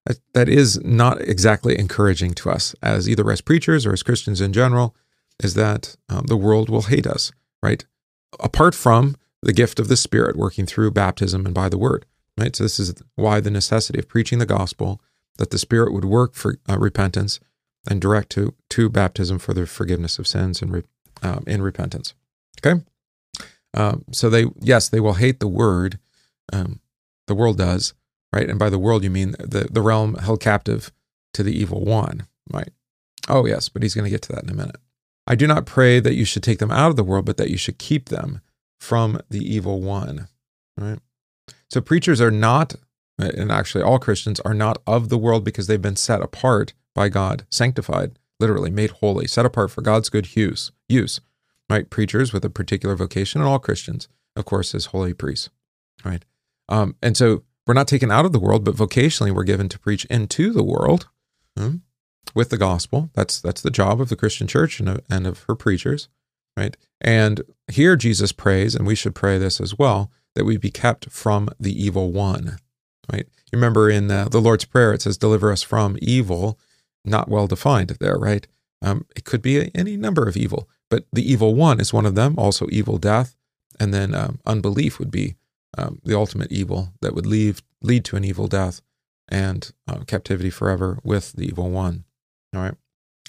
that, 0.04 0.18
that 0.34 0.48
is 0.48 0.82
not 0.84 1.20
exactly 1.22 1.78
encouraging 1.78 2.34
to 2.34 2.50
us 2.50 2.74
as 2.82 3.08
either 3.08 3.30
as 3.30 3.40
preachers 3.40 3.86
or 3.86 3.92
as 3.92 4.02
Christians 4.02 4.40
in 4.40 4.52
general 4.52 4.94
is 5.42 5.54
that 5.54 5.96
um, 6.08 6.26
the 6.26 6.36
world 6.36 6.68
will 6.68 6.82
hate 6.82 7.06
us, 7.06 7.32
right? 7.62 7.84
Apart 8.40 8.74
from 8.74 9.16
the 9.42 9.52
gift 9.52 9.78
of 9.78 9.88
the 9.88 9.96
Spirit 9.96 10.36
working 10.36 10.66
through 10.66 10.90
baptism 10.90 11.46
and 11.46 11.54
by 11.54 11.68
the 11.68 11.78
word, 11.78 12.04
right? 12.36 12.54
So, 12.54 12.64
this 12.64 12.78
is 12.78 12.94
why 13.14 13.40
the 13.40 13.50
necessity 13.50 13.98
of 13.98 14.08
preaching 14.08 14.38
the 14.38 14.46
gospel, 14.46 15.00
that 15.36 15.50
the 15.50 15.58
Spirit 15.58 15.92
would 15.92 16.04
work 16.04 16.34
for 16.34 16.56
uh, 16.68 16.78
repentance 16.78 17.38
and 17.88 18.00
direct 18.00 18.30
to, 18.30 18.54
to 18.70 18.88
baptism 18.88 19.38
for 19.38 19.54
the 19.54 19.66
forgiveness 19.66 20.18
of 20.18 20.26
sins 20.26 20.60
and 20.60 20.72
re, 20.72 20.82
um, 21.22 21.44
in 21.46 21.62
repentance. 21.62 22.14
Okay? 22.60 22.82
Um, 23.74 24.04
so, 24.10 24.28
they, 24.28 24.46
yes, 24.60 24.88
they 24.88 25.00
will 25.00 25.14
hate 25.14 25.40
the 25.40 25.48
word, 25.48 25.98
um, 26.52 26.80
the 27.26 27.34
world 27.34 27.58
does, 27.58 27.94
right? 28.32 28.48
And 28.48 28.58
by 28.58 28.70
the 28.70 28.78
world, 28.78 29.04
you 29.04 29.10
mean 29.10 29.32
the, 29.38 29.68
the 29.70 29.82
realm 29.82 30.14
held 30.16 30.40
captive 30.40 30.90
to 31.34 31.42
the 31.42 31.56
evil 31.56 31.84
one, 31.84 32.26
right? 32.52 32.70
Oh, 33.28 33.46
yes, 33.46 33.68
but 33.68 33.82
he's 33.82 33.94
going 33.94 34.04
to 34.04 34.10
get 34.10 34.22
to 34.22 34.32
that 34.32 34.42
in 34.42 34.50
a 34.50 34.54
minute. 34.54 34.76
I 35.28 35.34
do 35.34 35.46
not 35.46 35.66
pray 35.66 36.00
that 36.00 36.14
you 36.14 36.24
should 36.24 36.42
take 36.42 36.58
them 36.58 36.70
out 36.70 36.88
of 36.88 36.96
the 36.96 37.04
world, 37.04 37.26
but 37.26 37.36
that 37.36 37.50
you 37.50 37.58
should 37.58 37.78
keep 37.78 38.08
them 38.08 38.40
from 38.80 39.20
the 39.28 39.44
evil 39.44 39.82
one, 39.82 40.28
right? 40.78 40.98
So 41.68 41.82
preachers 41.82 42.18
are 42.18 42.30
not, 42.30 42.74
and 43.18 43.52
actually 43.52 43.84
all 43.84 43.98
Christians 43.98 44.40
are 44.40 44.54
not 44.54 44.80
of 44.86 45.10
the 45.10 45.18
world 45.18 45.44
because 45.44 45.66
they've 45.66 45.82
been 45.82 45.96
set 45.96 46.22
apart 46.22 46.72
by 46.94 47.10
God, 47.10 47.44
sanctified, 47.50 48.18
literally 48.40 48.70
made 48.70 48.90
holy, 48.90 49.26
set 49.26 49.44
apart 49.44 49.70
for 49.70 49.82
God's 49.82 50.08
good 50.08 50.34
use, 50.34 50.72
use, 50.88 51.20
right? 51.68 51.90
Preachers 51.90 52.32
with 52.32 52.44
a 52.44 52.50
particular 52.50 52.96
vocation, 52.96 53.42
and 53.42 53.50
all 53.50 53.58
Christians, 53.58 54.08
of 54.34 54.46
course, 54.46 54.74
as 54.74 54.86
holy 54.86 55.12
priests, 55.12 55.50
right? 56.06 56.24
Um, 56.70 56.96
and 57.02 57.18
so 57.18 57.42
we're 57.66 57.74
not 57.74 57.88
taken 57.88 58.10
out 58.10 58.24
of 58.24 58.32
the 58.32 58.40
world, 58.40 58.64
but 58.64 58.76
vocationally 58.76 59.34
we're 59.34 59.44
given 59.44 59.68
to 59.68 59.78
preach 59.78 60.06
into 60.06 60.54
the 60.54 60.64
world 60.64 61.08
hmm, 61.54 61.76
with 62.34 62.50
the 62.50 62.56
gospel. 62.56 63.10
That's 63.14 63.40
that's 63.40 63.62
the 63.62 63.70
job 63.70 64.00
of 64.00 64.08
the 64.08 64.16
Christian 64.16 64.46
church 64.46 64.80
and 64.80 64.88
of, 64.88 65.00
and 65.10 65.26
of 65.26 65.42
her 65.44 65.54
preachers, 65.54 66.08
right? 66.56 66.76
And 67.00 67.42
here 67.70 67.96
Jesus 67.96 68.32
prays, 68.32 68.74
and 68.74 68.86
we 68.86 68.94
should 68.94 69.14
pray 69.14 69.38
this 69.38 69.60
as 69.60 69.78
well, 69.78 70.10
that 70.34 70.44
we 70.44 70.56
be 70.56 70.70
kept 70.70 71.10
from 71.10 71.48
the 71.58 71.72
evil 71.72 72.12
one, 72.12 72.58
right? 73.12 73.26
You 73.50 73.56
remember 73.56 73.90
in 73.90 74.10
uh, 74.10 74.28
the 74.28 74.40
Lord's 74.40 74.64
Prayer, 74.64 74.92
it 74.92 75.02
says, 75.02 75.18
"Deliver 75.18 75.50
us 75.52 75.62
from 75.62 75.96
evil." 76.00 76.58
Not 77.04 77.28
well 77.28 77.46
defined 77.46 77.96
there, 78.00 78.18
right? 78.18 78.46
Um, 78.82 79.06
it 79.16 79.24
could 79.24 79.40
be 79.40 79.70
any 79.74 79.96
number 79.96 80.28
of 80.28 80.36
evil, 80.36 80.68
but 80.90 81.06
the 81.12 81.28
evil 81.28 81.54
one 81.54 81.80
is 81.80 81.92
one 81.92 82.04
of 82.04 82.14
them. 82.14 82.34
Also, 82.36 82.66
evil 82.70 82.98
death, 82.98 83.36
and 83.80 83.94
then 83.94 84.14
um, 84.14 84.40
unbelief 84.44 84.98
would 84.98 85.10
be 85.10 85.36
um, 85.76 86.00
the 86.04 86.16
ultimate 86.16 86.52
evil 86.52 86.92
that 87.00 87.14
would 87.14 87.26
lead 87.26 87.60
lead 87.82 88.04
to 88.04 88.16
an 88.16 88.24
evil 88.24 88.48
death 88.48 88.82
and 89.28 89.72
uh, 89.86 90.00
captivity 90.06 90.50
forever 90.50 90.98
with 91.02 91.32
the 91.32 91.46
evil 91.46 91.70
one. 91.70 92.04
All 92.54 92.62
right. 92.62 92.74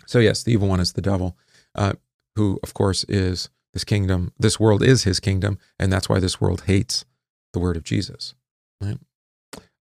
So 0.05 0.19
yes, 0.19 0.43
the 0.43 0.53
evil 0.53 0.67
one 0.67 0.79
is 0.79 0.93
the 0.93 1.01
devil, 1.01 1.38
uh, 1.75 1.93
who 2.35 2.59
of 2.63 2.73
course 2.73 3.03
is 3.09 3.49
this 3.73 3.83
kingdom. 3.83 4.33
This 4.39 4.59
world 4.59 4.81
is 4.81 5.03
his 5.03 5.19
kingdom, 5.19 5.59
and 5.79 5.91
that's 5.91 6.09
why 6.09 6.19
this 6.19 6.41
world 6.41 6.63
hates 6.65 7.05
the 7.53 7.59
word 7.59 7.77
of 7.77 7.83
Jesus. 7.83 8.33
Right. 8.81 8.97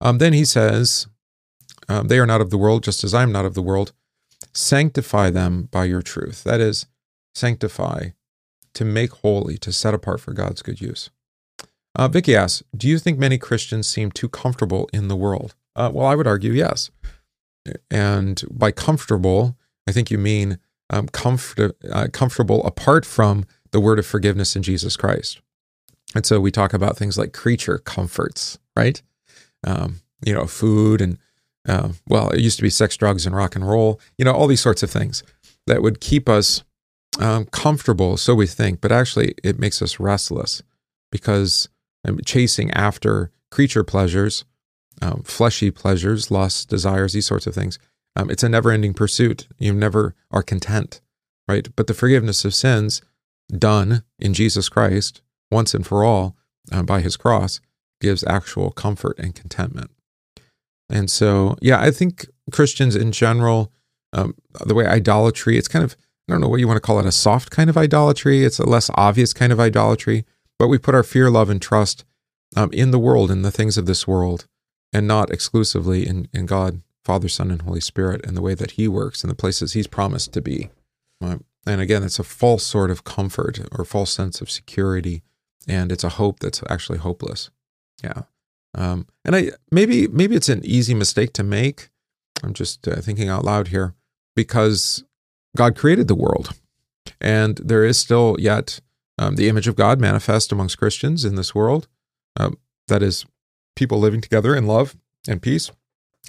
Um, 0.00 0.18
then 0.18 0.32
he 0.32 0.44
says, 0.44 1.06
um, 1.88 2.08
"They 2.08 2.18
are 2.18 2.26
not 2.26 2.40
of 2.40 2.50
the 2.50 2.58
world, 2.58 2.82
just 2.82 3.04
as 3.04 3.14
I 3.14 3.22
am 3.22 3.32
not 3.32 3.44
of 3.44 3.54
the 3.54 3.62
world. 3.62 3.92
Sanctify 4.54 5.30
them 5.30 5.68
by 5.70 5.84
your 5.84 6.02
truth." 6.02 6.44
That 6.44 6.60
is, 6.60 6.86
sanctify, 7.34 8.10
to 8.74 8.84
make 8.84 9.12
holy, 9.12 9.56
to 9.58 9.72
set 9.72 9.94
apart 9.94 10.20
for 10.20 10.32
God's 10.32 10.62
good 10.62 10.80
use. 10.80 11.10
Uh, 11.94 12.08
Vicky 12.08 12.36
asks, 12.36 12.62
"Do 12.76 12.86
you 12.86 12.98
think 12.98 13.18
many 13.18 13.38
Christians 13.38 13.88
seem 13.88 14.10
too 14.10 14.28
comfortable 14.28 14.88
in 14.92 15.08
the 15.08 15.16
world?" 15.16 15.54
Uh, 15.74 15.90
well, 15.92 16.06
I 16.06 16.14
would 16.14 16.26
argue 16.26 16.52
yes. 16.52 16.90
And 17.90 18.42
by 18.50 18.70
comfortable, 18.70 19.56
I 19.86 19.92
think 19.92 20.10
you 20.10 20.18
mean 20.18 20.58
um, 20.90 21.08
comfort, 21.08 21.76
uh, 21.90 22.08
comfortable 22.12 22.64
apart 22.64 23.04
from 23.04 23.44
the 23.72 23.80
word 23.80 23.98
of 23.98 24.06
forgiveness 24.06 24.56
in 24.56 24.62
Jesus 24.62 24.96
Christ. 24.96 25.40
And 26.14 26.24
so 26.24 26.40
we 26.40 26.50
talk 26.50 26.72
about 26.72 26.96
things 26.96 27.18
like 27.18 27.32
creature 27.32 27.78
comforts, 27.78 28.58
right? 28.74 29.02
Um, 29.66 30.00
you 30.24 30.32
know, 30.32 30.46
food 30.46 31.00
and, 31.00 31.18
uh, 31.68 31.90
well, 32.08 32.30
it 32.30 32.40
used 32.40 32.56
to 32.56 32.62
be 32.62 32.70
sex, 32.70 32.96
drugs, 32.96 33.26
and 33.26 33.36
rock 33.36 33.54
and 33.54 33.68
roll, 33.68 34.00
you 34.16 34.24
know, 34.24 34.32
all 34.32 34.46
these 34.46 34.62
sorts 34.62 34.82
of 34.82 34.90
things 34.90 35.22
that 35.66 35.82
would 35.82 36.00
keep 36.00 36.28
us 36.28 36.62
um, 37.18 37.46
comfortable, 37.46 38.16
so 38.16 38.34
we 38.34 38.46
think, 38.46 38.80
but 38.80 38.92
actually 38.92 39.34
it 39.42 39.58
makes 39.58 39.82
us 39.82 40.00
restless 40.00 40.62
because 41.10 41.68
I'm 42.04 42.20
chasing 42.24 42.70
after 42.72 43.30
creature 43.50 43.84
pleasures 43.84 44.44
um, 45.00 45.22
fleshy 45.24 45.70
pleasures, 45.70 46.30
lusts, 46.30 46.64
desires, 46.64 47.12
these 47.12 47.26
sorts 47.26 47.46
of 47.46 47.54
things. 47.54 47.78
Um, 48.16 48.30
it's 48.30 48.42
a 48.42 48.48
never 48.48 48.70
ending 48.70 48.94
pursuit. 48.94 49.46
You 49.58 49.72
never 49.72 50.14
are 50.30 50.42
content, 50.42 51.00
right? 51.46 51.68
But 51.76 51.86
the 51.86 51.94
forgiveness 51.94 52.44
of 52.44 52.54
sins 52.54 53.02
done 53.56 54.02
in 54.18 54.34
Jesus 54.34 54.68
Christ 54.68 55.22
once 55.50 55.74
and 55.74 55.86
for 55.86 56.04
all 56.04 56.36
uh, 56.72 56.82
by 56.82 57.00
his 57.00 57.16
cross 57.16 57.60
gives 58.00 58.24
actual 58.24 58.70
comfort 58.70 59.18
and 59.18 59.34
contentment. 59.34 59.90
And 60.90 61.10
so, 61.10 61.56
yeah, 61.60 61.80
I 61.80 61.90
think 61.90 62.26
Christians 62.50 62.96
in 62.96 63.12
general, 63.12 63.72
um, 64.12 64.34
the 64.64 64.74
way 64.74 64.86
idolatry, 64.86 65.58
it's 65.58 65.68
kind 65.68 65.84
of, 65.84 65.96
I 66.28 66.32
don't 66.32 66.40
know 66.40 66.48
what 66.48 66.60
you 66.60 66.66
want 66.66 66.76
to 66.76 66.86
call 66.86 66.98
it, 66.98 67.06
a 67.06 67.12
soft 67.12 67.50
kind 67.50 67.70
of 67.70 67.76
idolatry. 67.76 68.44
It's 68.44 68.58
a 68.58 68.68
less 68.68 68.90
obvious 68.94 69.32
kind 69.32 69.52
of 69.52 69.60
idolatry, 69.60 70.24
but 70.58 70.68
we 70.68 70.78
put 70.78 70.94
our 70.94 71.02
fear, 71.02 71.30
love, 71.30 71.50
and 71.50 71.60
trust 71.60 72.04
um, 72.56 72.70
in 72.72 72.90
the 72.90 72.98
world, 72.98 73.30
in 73.30 73.42
the 73.42 73.50
things 73.50 73.76
of 73.76 73.86
this 73.86 74.06
world 74.06 74.46
and 74.92 75.06
not 75.06 75.30
exclusively 75.30 76.06
in, 76.06 76.28
in 76.32 76.46
God, 76.46 76.82
Father, 77.04 77.28
Son, 77.28 77.50
and 77.50 77.62
Holy 77.62 77.80
Spirit 77.80 78.24
and 78.24 78.36
the 78.36 78.42
way 78.42 78.54
that 78.54 78.72
He 78.72 78.88
works 78.88 79.22
and 79.22 79.30
the 79.30 79.36
places 79.36 79.72
He's 79.72 79.86
promised 79.86 80.32
to 80.32 80.40
be. 80.40 80.70
Uh, 81.22 81.38
and 81.66 81.80
again, 81.80 82.02
it's 82.02 82.18
a 82.18 82.24
false 82.24 82.64
sort 82.64 82.90
of 82.90 83.04
comfort 83.04 83.60
or 83.72 83.84
false 83.84 84.12
sense 84.12 84.40
of 84.40 84.50
security, 84.50 85.22
and 85.66 85.92
it's 85.92 86.04
a 86.04 86.10
hope 86.10 86.40
that's 86.40 86.62
actually 86.68 86.98
hopeless. 86.98 87.50
Yeah. 88.02 88.22
Um, 88.74 89.06
and 89.24 89.34
I 89.34 89.50
maybe 89.70 90.06
maybe 90.06 90.36
it's 90.36 90.48
an 90.48 90.64
easy 90.64 90.94
mistake 90.94 91.32
to 91.34 91.42
make. 91.42 91.90
I'm 92.42 92.54
just 92.54 92.86
uh, 92.86 93.00
thinking 93.00 93.28
out 93.28 93.44
loud 93.44 93.68
here 93.68 93.94
because 94.36 95.04
God 95.56 95.76
created 95.76 96.08
the 96.08 96.14
world, 96.14 96.54
and 97.20 97.56
there 97.56 97.84
is 97.84 97.98
still 97.98 98.36
yet 98.38 98.80
um, 99.18 99.36
the 99.36 99.48
image 99.48 99.66
of 99.66 99.76
God 99.76 100.00
manifest 100.00 100.52
amongst 100.52 100.78
Christians 100.78 101.24
in 101.24 101.34
this 101.34 101.54
world. 101.54 101.88
Uh, 102.38 102.50
that 102.86 103.02
is 103.02 103.26
people 103.78 103.98
living 103.98 104.20
together 104.20 104.56
in 104.56 104.66
love 104.66 104.96
and 105.28 105.40
peace, 105.40 105.70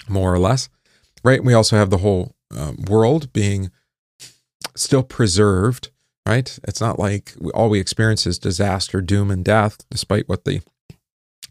more 0.08 0.32
or 0.34 0.40
less, 0.40 0.70
right? 1.24 1.44
We 1.44 1.54
also 1.54 1.76
have 1.76 1.90
the 1.90 1.98
whole 1.98 2.36
um, 2.56 2.78
world 2.88 3.34
being 3.34 3.72
still 4.76 5.04
preserved, 5.04 5.90
right? 6.28 6.58
It's 6.64 6.80
not 6.80 7.00
like 7.00 7.34
we, 7.40 7.52
all 7.52 7.70
we 7.70 7.80
experience 7.80 8.28
is 8.28 8.38
disaster, 8.38 9.02
doom, 9.02 9.32
and 9.32 9.44
death, 9.44 9.78
despite 9.90 10.30
what 10.30 10.46
the 10.46 10.62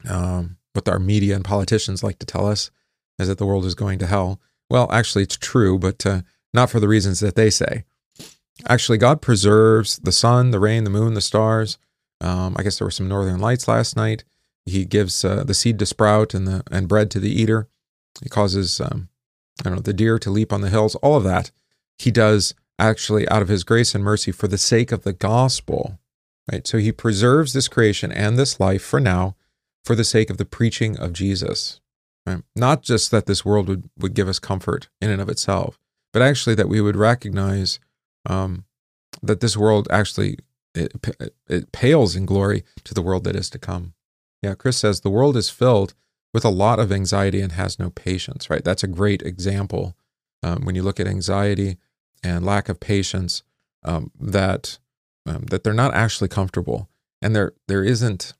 um, 0.09 0.57
what 0.73 0.88
our 0.88 1.00
media 1.00 1.35
and 1.35 1.45
politicians 1.45 2.05
like 2.05 2.21
to 2.21 2.26
tell 2.26 2.47
us, 2.47 2.71
is 3.19 3.26
that 3.26 3.38
the 3.38 3.47
world 3.47 3.64
is 3.64 3.75
going 3.75 3.99
to 3.99 4.07
hell. 4.07 4.40
Well, 4.71 4.90
actually, 4.93 5.25
it's 5.25 5.37
true, 5.37 5.78
but 5.78 6.07
uh, 6.07 6.23
not 6.55 6.71
for 6.71 6.78
the 6.78 6.88
reasons 6.88 7.19
that 7.21 7.35
they 7.35 7.50
say. 7.50 7.85
Actually, 8.69 8.99
God 8.99 9.21
preserves 9.21 9.99
the 9.99 10.12
sun, 10.12 10.52
the 10.52 10.61
rain, 10.61 10.85
the 10.85 10.90
moon, 10.90 11.14
the 11.14 11.21
stars. 11.21 11.78
Um, 12.21 12.55
I 12.57 12.62
guess 12.62 12.78
there 12.78 12.87
were 12.87 12.93
some 12.93 13.09
northern 13.09 13.40
lights 13.40 13.67
last 13.67 13.97
night. 13.97 14.25
He 14.69 14.85
gives 14.85 15.25
uh, 15.25 15.45
the 15.45 15.55
seed 15.55 15.79
to 15.79 15.87
sprout 15.87 16.35
and 16.35 16.47
the 16.47 16.63
and 16.71 16.89
bread 16.89 17.11
to 17.13 17.21
the 17.21 17.31
eater. 17.31 17.69
He 18.23 18.29
causes 18.29 18.81
um, 18.81 19.09
I 19.61 19.65
don't 19.65 19.77
know 19.77 19.83
the 19.83 19.93
deer 19.93 20.19
to 20.19 20.31
leap 20.31 20.53
on 20.53 20.61
the 20.61 20.71
hills. 20.71 20.95
All 20.97 21.17
of 21.17 21.25
that 21.25 21.51
he 21.99 22.11
does 22.11 22.55
actually 22.79 23.29
out 23.29 23.43
of 23.43 23.49
his 23.49 23.65
grace 23.65 23.95
and 23.95 24.05
mercy 24.05 24.31
for 24.31 24.47
the 24.47 24.59
sake 24.59 24.93
of 24.93 25.03
the 25.03 25.13
gospel. 25.13 25.99
Right. 26.51 26.67
So 26.67 26.79
he 26.79 26.93
preserves 26.93 27.53
this 27.53 27.69
creation 27.69 28.11
and 28.11 28.39
this 28.39 28.59
life 28.59 28.83
for 28.83 29.01
now 29.01 29.37
for 29.85 29.95
the 29.95 30.05
sake 30.05 30.31
of 30.31 30.39
the 30.39 30.45
preaching 30.45 30.97
of 30.97 31.13
Jesus. 31.13 31.81
Right? 32.27 32.43
Not 32.57 32.83
just 32.83 33.11
that 33.11 33.27
this 33.27 33.45
world 33.45 33.69
would, 33.69 33.91
would 33.99 34.15
give 34.15 34.29
us 34.29 34.39
comfort 34.39 34.89
in 35.01 35.11
and 35.11 35.21
of 35.21 35.29
itself, 35.29 35.79
but 36.13 36.23
actually 36.23 36.55
that 36.55 36.69
we 36.69 36.81
would 36.81 36.97
recognize 36.97 37.79
um, 38.27 38.65
that 39.23 39.41
this 39.41 39.57
world 39.57 39.89
actually 39.91 40.39
it, 40.75 40.93
it 41.49 41.73
pales 41.73 42.15
in 42.15 42.27
glory 42.27 42.65
to 42.85 42.95
the 42.95 43.03
world 43.03 43.25
that 43.25 43.37
is 43.37 43.51
to 43.51 43.59
come. 43.59 43.95
Yeah, 44.42 44.54
Chris 44.54 44.76
says 44.76 45.00
the 45.00 45.11
world 45.11 45.37
is 45.37 45.50
filled 45.50 45.95
with 46.33 46.45
a 46.45 46.50
lot 46.50 46.78
of 46.78 46.92
anxiety 46.92 47.40
and 47.40 47.52
has 47.52 47.78
no 47.78 47.90
patience, 47.90 48.50
right? 48.50 48.64
That's 48.64 48.85
a 48.85 48.88
great 48.88 49.23
example 49.23 49.97
um, 50.42 50.64
when 50.64 50.75
you 50.75 50.83
look 50.83 51.00
at 51.00 51.07
anxiety 51.07 51.78
and 52.23 52.45
lack 52.45 52.68
of 52.68 52.80
patience 52.80 53.42
um, 53.85 54.11
that 54.18 54.78
um, 55.26 55.45
that 55.50 55.62
they're 55.62 55.75
not 55.75 55.95
actually 55.95 56.28
comfortable 56.28 56.88
and 57.21 57.35
there 57.35 57.52
there 57.66 57.85
isn't 57.85 58.35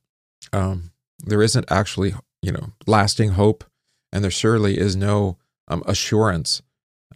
um, 0.53 0.91
there 1.19 1.43
isn't 1.43 1.71
actually 1.71 2.15
you 2.43 2.53
know 2.53 2.73
lasting 2.87 3.31
hope 3.31 3.65
and 4.13 4.25
there 4.25 4.31
surely 4.31 4.79
is 4.79 4.97
no 4.97 5.37
um, 5.69 5.83
assurance 5.87 6.63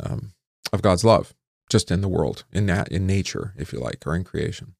um, 0.00 0.32
of 0.72 0.82
God's 0.82 1.04
love 1.04 1.34
just 1.68 1.90
in 1.90 2.00
the 2.00 2.08
world 2.08 2.44
in 2.52 2.66
that 2.66 2.88
in 2.88 3.06
nature 3.06 3.54
if 3.56 3.72
you 3.72 3.78
like 3.78 4.06
or 4.06 4.14
in 4.14 4.24
creation. 4.24 4.74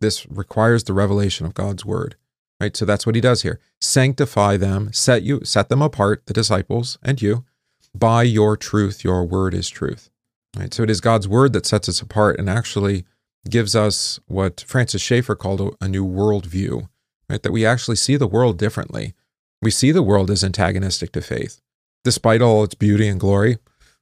This 0.00 0.28
requires 0.28 0.84
the 0.84 0.92
revelation 0.92 1.46
of 1.46 1.54
God's 1.54 1.84
word 1.84 2.16
right? 2.60 2.76
So 2.76 2.84
that's 2.84 3.06
what 3.06 3.14
he 3.14 3.20
does 3.20 3.42
here. 3.42 3.60
Sanctify 3.80 4.56
them 4.56 4.92
set 4.92 5.22
you 5.22 5.44
set 5.44 5.68
them 5.68 5.82
apart 5.82 6.22
the 6.26 6.34
disciples 6.34 6.98
and 7.02 7.20
you 7.20 7.44
by 7.94 8.22
your 8.22 8.56
truth 8.56 9.02
your 9.02 9.24
word 9.24 9.54
is 9.54 9.68
truth 9.68 10.10
right? 10.56 10.72
So 10.72 10.82
it 10.82 10.90
is 10.90 11.00
god's 11.00 11.26
word 11.26 11.52
that 11.54 11.66
sets 11.66 11.88
us 11.88 12.00
apart 12.00 12.38
and 12.38 12.48
actually 12.48 13.04
gives 13.48 13.74
us 13.74 14.20
what 14.26 14.64
francis 14.66 15.00
schaeffer 15.00 15.34
called 15.34 15.60
a, 15.60 15.84
a 15.84 15.88
new 15.88 16.06
worldview 16.06 16.88
right? 17.28 17.42
That 17.42 17.52
we 17.52 17.64
actually 17.64 17.96
see 17.96 18.16
the 18.16 18.26
world 18.26 18.58
differently. 18.58 19.14
We 19.62 19.70
see 19.70 19.92
the 19.92 20.02
world 20.02 20.30
as 20.30 20.44
antagonistic 20.44 21.12
to 21.12 21.20
faith 21.20 21.60
despite 22.04 22.42
all 22.42 22.64
its 22.64 22.74
beauty 22.74 23.08
and 23.08 23.20
glory. 23.20 23.58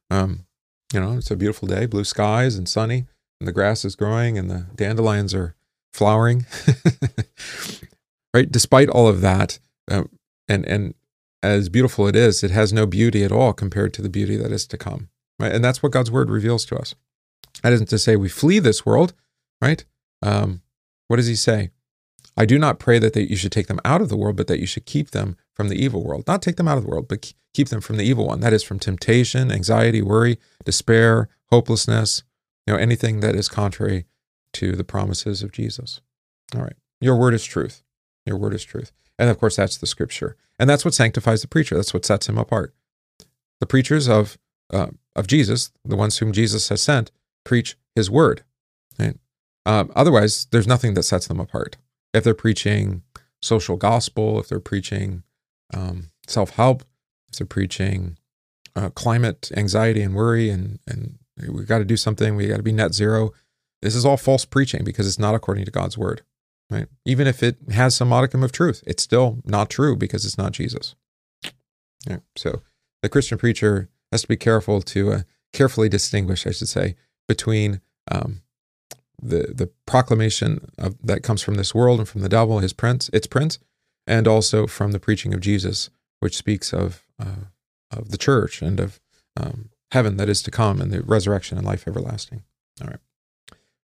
Um, 0.09 0.45
you 0.93 0.99
know 0.99 1.17
it's 1.17 1.31
a 1.31 1.35
beautiful 1.35 1.67
day 1.67 1.85
blue 1.85 2.03
skies 2.03 2.55
and 2.55 2.67
sunny 2.67 3.05
and 3.39 3.47
the 3.47 3.51
grass 3.51 3.85
is 3.85 3.95
growing 3.95 4.37
and 4.37 4.49
the 4.49 4.65
dandelions 4.75 5.33
are 5.33 5.55
flowering 5.93 6.45
right? 8.33 8.51
Despite 8.51 8.89
all 8.89 9.07
of 9.07 9.21
that, 9.21 9.59
uh, 9.89 10.03
and 10.47 10.65
and 10.65 10.93
as 11.41 11.69
beautiful 11.69 12.07
it 12.07 12.15
is, 12.15 12.43
it 12.43 12.51
has 12.51 12.73
no 12.73 12.85
beauty 12.85 13.23
at 13.23 13.31
all 13.31 13.53
compared 13.53 13.93
to 13.93 14.01
the 14.01 14.09
beauty 14.09 14.35
that 14.35 14.51
is 14.51 14.67
to 14.67 14.77
come. 14.77 15.09
Right? 15.39 15.53
And 15.53 15.63
that's 15.63 15.81
what 15.81 15.93
God's 15.93 16.11
word 16.11 16.29
reveals 16.29 16.65
to 16.65 16.77
us. 16.77 16.95
That 17.63 17.73
isn't 17.73 17.87
to 17.87 17.97
say 17.97 18.15
we 18.15 18.29
flee 18.29 18.59
this 18.59 18.85
world, 18.85 19.13
right? 19.61 19.83
Um, 20.21 20.61
what 21.07 21.17
does 21.17 21.27
he 21.27 21.35
say? 21.35 21.71
I 22.37 22.45
do 22.45 22.57
not 22.57 22.79
pray 22.79 22.99
that, 22.99 23.13
that 23.13 23.29
you 23.29 23.35
should 23.35 23.51
take 23.51 23.67
them 23.67 23.81
out 23.83 24.01
of 24.01 24.09
the 24.09 24.17
world, 24.17 24.35
but 24.37 24.47
that 24.47 24.59
you 24.59 24.65
should 24.65 24.85
keep 24.85 25.11
them 25.11 25.35
from 25.53 25.67
the 25.67 25.81
evil 25.81 26.03
world. 26.03 26.25
Not 26.27 26.41
take 26.41 26.55
them 26.55 26.67
out 26.67 26.77
of 26.77 26.83
the 26.83 26.89
world, 26.89 27.07
but 27.07 27.33
keep 27.53 27.69
them 27.69 27.81
from 27.81 27.97
the 27.97 28.03
evil 28.03 28.27
one. 28.27 28.39
That 28.39 28.53
is 28.53 28.63
from 28.63 28.79
temptation, 28.79 29.51
anxiety, 29.51 30.01
worry, 30.01 30.39
despair, 30.63 31.29
hopelessness, 31.49 32.23
you 32.65 32.73
know, 32.73 32.79
anything 32.79 33.19
that 33.21 33.35
is 33.35 33.49
contrary 33.49 34.05
to 34.53 34.73
the 34.73 34.83
promises 34.83 35.43
of 35.43 35.51
Jesus. 35.51 36.01
All 36.55 36.61
right. 36.61 36.75
Your 37.01 37.15
word 37.15 37.33
is 37.33 37.43
truth. 37.43 37.83
Your 38.25 38.37
word 38.37 38.53
is 38.53 38.63
truth. 38.63 38.91
And 39.17 39.29
of 39.29 39.37
course, 39.37 39.55
that's 39.57 39.77
the 39.77 39.87
scripture. 39.87 40.35
And 40.57 40.69
that's 40.69 40.85
what 40.85 40.93
sanctifies 40.93 41.41
the 41.41 41.47
preacher. 41.47 41.75
That's 41.75 41.93
what 41.93 42.05
sets 42.05 42.27
him 42.27 42.37
apart. 42.37 42.73
The 43.59 43.65
preachers 43.65 44.07
of, 44.07 44.37
uh, 44.71 44.87
of 45.15 45.27
Jesus, 45.27 45.71
the 45.83 45.97
ones 45.97 46.17
whom 46.17 46.31
Jesus 46.31 46.69
has 46.69 46.81
sent, 46.81 47.11
preach 47.43 47.77
his 47.95 48.09
word. 48.09 48.43
Right? 48.97 49.17
Um, 49.65 49.91
otherwise, 49.95 50.47
there's 50.51 50.67
nothing 50.67 50.93
that 50.93 51.03
sets 51.03 51.27
them 51.27 51.39
apart. 51.39 51.77
If 52.13 52.23
they're 52.23 52.33
preaching 52.33 53.03
social 53.41 53.77
gospel, 53.77 54.39
if 54.39 54.47
they're 54.47 54.59
preaching 54.59 55.23
um, 55.73 56.11
self 56.27 56.51
help, 56.51 56.83
if 57.29 57.37
they're 57.37 57.47
preaching 57.47 58.17
uh, 58.75 58.89
climate 58.89 59.51
anxiety 59.55 60.01
and 60.01 60.15
worry, 60.15 60.49
and, 60.49 60.79
and 60.87 61.19
we 61.47 61.65
got 61.65 61.79
to 61.79 61.85
do 61.85 61.97
something, 61.97 62.35
we 62.35 62.47
got 62.47 62.57
to 62.57 62.63
be 62.63 62.71
net 62.71 62.93
zero, 62.93 63.31
this 63.81 63.95
is 63.95 64.05
all 64.05 64.17
false 64.17 64.45
preaching 64.45 64.83
because 64.83 65.07
it's 65.07 65.19
not 65.19 65.35
according 65.35 65.65
to 65.65 65.71
God's 65.71 65.97
word 65.97 66.21
right? 66.69 66.87
Even 67.05 67.27
if 67.27 67.41
it 67.43 67.57
has 67.71 67.95
some 67.95 68.09
modicum 68.09 68.43
of 68.43 68.51
truth, 68.51 68.83
it's 68.85 69.03
still 69.03 69.39
not 69.45 69.69
true 69.69 69.95
because 69.95 70.25
it's 70.25 70.37
not 70.37 70.51
Jesus. 70.51 70.95
Yeah. 72.07 72.19
So 72.35 72.61
the 73.01 73.09
Christian 73.09 73.37
preacher 73.37 73.89
has 74.11 74.21
to 74.21 74.27
be 74.27 74.37
careful 74.37 74.81
to 74.81 75.11
uh, 75.11 75.21
carefully 75.53 75.89
distinguish, 75.89 76.45
I 76.47 76.51
should 76.51 76.69
say, 76.69 76.95
between 77.27 77.81
um, 78.11 78.41
the 79.21 79.53
the 79.53 79.69
proclamation 79.85 80.71
of, 80.77 80.95
that 81.03 81.23
comes 81.23 81.41
from 81.41 81.55
this 81.55 81.75
world 81.75 81.99
and 81.99 82.07
from 82.07 82.21
the 82.21 82.29
devil, 82.29 82.59
his 82.59 82.73
prince, 82.73 83.09
its 83.13 83.27
prince, 83.27 83.59
and 84.07 84.27
also 84.27 84.67
from 84.67 84.91
the 84.91 84.99
preaching 84.99 85.33
of 85.33 85.41
Jesus, 85.41 85.89
which 86.19 86.37
speaks 86.37 86.73
of 86.73 87.03
uh, 87.19 87.45
of 87.91 88.11
the 88.11 88.17
church 88.17 88.61
and 88.61 88.79
of 88.79 88.99
um, 89.35 89.69
heaven 89.91 90.17
that 90.17 90.29
is 90.29 90.41
to 90.43 90.51
come 90.51 90.79
and 90.79 90.91
the 90.91 91.01
resurrection 91.01 91.57
and 91.57 91.65
life 91.65 91.87
everlasting. 91.87 92.43
All 92.81 92.87
right. 92.87 92.99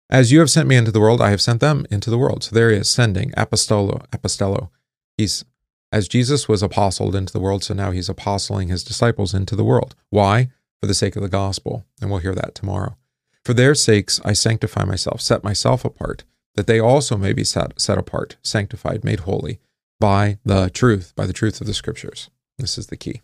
As 0.08 0.30
you 0.30 0.38
have 0.38 0.50
sent 0.50 0.68
me 0.68 0.76
into 0.76 0.92
the 0.92 1.00
world, 1.00 1.20
I 1.20 1.30
have 1.30 1.40
sent 1.40 1.60
them 1.60 1.86
into 1.90 2.10
the 2.10 2.18
world. 2.18 2.44
So 2.44 2.54
there 2.54 2.70
he 2.70 2.76
is 2.76 2.88
sending, 2.88 3.32
apostolo, 3.36 4.02
apostello. 4.12 4.70
He's 5.16 5.44
as 5.92 6.08
Jesus 6.08 6.48
was 6.48 6.62
apostled 6.62 7.14
into 7.14 7.32
the 7.32 7.40
world, 7.40 7.62
so 7.64 7.72
now 7.72 7.90
he's 7.90 8.08
apostling 8.08 8.68
his 8.68 8.84
disciples 8.84 9.32
into 9.34 9.54
the 9.54 9.64
world. 9.64 9.94
Why? 10.10 10.50
For 10.80 10.86
the 10.86 10.94
sake 10.94 11.16
of 11.16 11.22
the 11.22 11.28
gospel. 11.28 11.86
And 12.00 12.10
we'll 12.10 12.20
hear 12.20 12.34
that 12.34 12.54
tomorrow. 12.54 12.96
For 13.44 13.54
their 13.54 13.75
sakes 13.75 14.20
I 14.25 14.32
sanctify 14.32 14.84
myself, 14.84 15.20
set 15.20 15.44
myself 15.44 15.84
apart, 15.84 16.25
that 16.54 16.66
they 16.66 16.80
also 16.80 17.16
may 17.16 17.32
be 17.32 17.44
set, 17.44 17.80
set 17.80 17.98
apart, 17.98 18.36
sanctified, 18.42 19.04
made 19.04 19.20
holy 19.20 19.60
by 20.00 20.38
the 20.44 20.70
truth, 20.70 21.12
by 21.14 21.26
the 21.26 21.32
truth 21.32 21.60
of 21.60 21.66
the 21.66 21.75
scriptures. 21.75 22.28
This 22.58 22.76
is 22.76 22.88
the 22.88 22.96
key. 22.96 23.22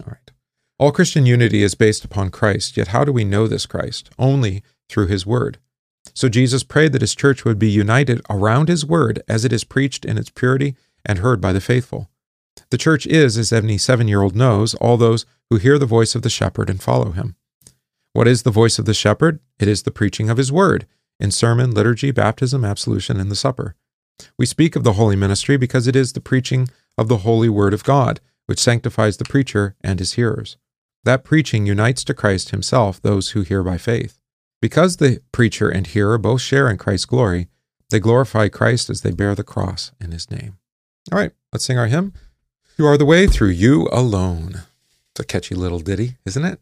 All 0.00 0.12
right. 0.12 0.30
All 0.78 0.92
Christian 0.92 1.26
unity 1.26 1.62
is 1.62 1.74
based 1.74 2.04
upon 2.04 2.30
Christ, 2.30 2.76
yet 2.76 2.88
how 2.88 3.04
do 3.04 3.12
we 3.12 3.24
know 3.24 3.46
this 3.46 3.66
Christ? 3.66 4.10
Only 4.18 4.62
through 4.88 5.06
his 5.08 5.26
word. 5.26 5.58
So 6.12 6.28
Jesus 6.28 6.62
prayed 6.62 6.92
that 6.92 7.00
his 7.00 7.14
church 7.14 7.44
would 7.44 7.58
be 7.58 7.70
united 7.70 8.20
around 8.28 8.68
his 8.68 8.84
word 8.84 9.22
as 9.28 9.44
it 9.44 9.52
is 9.52 9.64
preached 9.64 10.04
in 10.04 10.18
its 10.18 10.30
purity 10.30 10.76
and 11.04 11.18
heard 11.18 11.40
by 11.40 11.52
the 11.52 11.60
faithful. 11.60 12.10
The 12.70 12.78
church 12.78 13.06
is, 13.06 13.38
as 13.38 13.52
any 13.52 13.78
seven 13.78 14.08
year 14.08 14.22
old 14.22 14.36
knows, 14.36 14.74
all 14.74 14.96
those 14.96 15.26
who 15.50 15.56
hear 15.56 15.78
the 15.78 15.86
voice 15.86 16.14
of 16.14 16.22
the 16.22 16.30
shepherd 16.30 16.70
and 16.70 16.82
follow 16.82 17.12
him. 17.12 17.36
What 18.12 18.28
is 18.28 18.42
the 18.42 18.50
voice 18.50 18.78
of 18.78 18.84
the 18.84 18.94
shepherd? 18.94 19.40
It 19.58 19.68
is 19.68 19.82
the 19.82 19.90
preaching 19.90 20.30
of 20.30 20.36
his 20.36 20.52
word 20.52 20.86
in 21.20 21.30
sermon, 21.30 21.70
liturgy, 21.72 22.10
baptism, 22.10 22.64
absolution, 22.64 23.18
and 23.18 23.30
the 23.30 23.36
supper. 23.36 23.76
We 24.38 24.46
speak 24.46 24.76
of 24.76 24.84
the 24.84 24.94
holy 24.94 25.16
ministry 25.16 25.56
because 25.56 25.86
it 25.86 25.96
is 25.96 26.12
the 26.12 26.20
preaching 26.20 26.68
of 26.98 27.08
the 27.08 27.18
holy 27.18 27.48
word 27.48 27.74
of 27.74 27.84
God, 27.84 28.20
which 28.46 28.60
sanctifies 28.60 29.16
the 29.16 29.24
preacher 29.24 29.74
and 29.82 29.98
his 29.98 30.14
hearers. 30.14 30.56
That 31.04 31.24
preaching 31.24 31.66
unites 31.66 32.04
to 32.04 32.14
Christ 32.14 32.50
himself 32.50 33.00
those 33.00 33.30
who 33.30 33.42
hear 33.42 33.62
by 33.62 33.78
faith. 33.78 34.20
Because 34.64 34.96
the 34.96 35.20
preacher 35.30 35.68
and 35.68 35.86
hearer 35.86 36.16
both 36.16 36.40
share 36.40 36.70
in 36.70 36.78
Christ's 36.78 37.04
glory, 37.04 37.48
they 37.90 38.00
glorify 38.00 38.48
Christ 38.48 38.88
as 38.88 39.02
they 39.02 39.10
bear 39.10 39.34
the 39.34 39.44
cross 39.44 39.92
in 40.00 40.10
his 40.10 40.30
name. 40.30 40.56
All 41.12 41.18
right, 41.18 41.32
let's 41.52 41.66
sing 41.66 41.76
our 41.76 41.86
hymn. 41.86 42.14
You 42.78 42.86
are 42.86 42.96
the 42.96 43.04
way 43.04 43.26
through 43.26 43.50
you 43.50 43.90
alone. 43.92 44.62
It's 45.10 45.20
a 45.20 45.24
catchy 45.24 45.54
little 45.54 45.80
ditty, 45.80 46.16
isn't 46.24 46.46
it? 46.46 46.60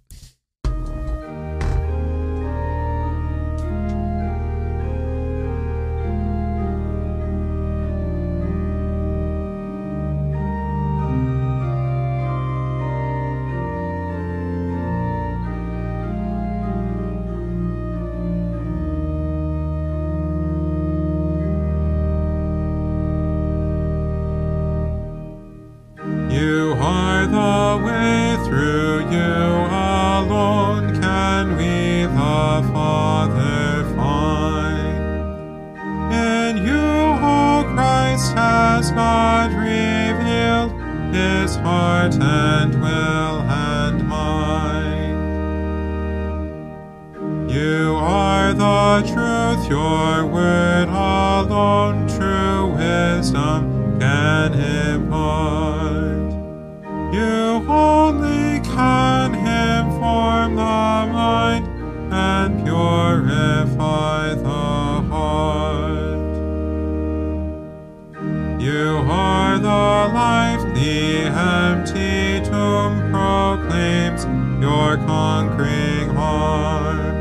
his 41.13 41.57
heart 41.57 42.15
and 42.15 42.75
will 42.81 43.41
and 43.43 44.09
mind. 44.09 45.13
You 47.51 47.97
are 47.97 48.55
the 48.55 49.03
truth, 49.13 49.69
your 49.69 50.25
word 50.25 50.89
alone, 50.89 52.09
true 52.09 52.73
wisdom 52.75 54.01
can 54.01 54.55
impart. 54.55 56.33
You 57.15 57.63
only 57.69 58.61
can 58.61 59.35
inform 59.35 60.57
the 60.57 61.13
mind 61.13 61.67
and 62.11 62.65
purify 62.65 64.35
the 64.35 65.03
heart. 65.11 66.33
You 68.63 69.05
are 69.11 69.59
the 69.59 70.15
light 70.15 70.42
the 70.83 71.27
empty 71.29 72.41
tomb 72.51 73.13
proclaims 73.13 74.25
your 74.61 74.97
conquering 75.07 76.09
heart. 76.09 77.15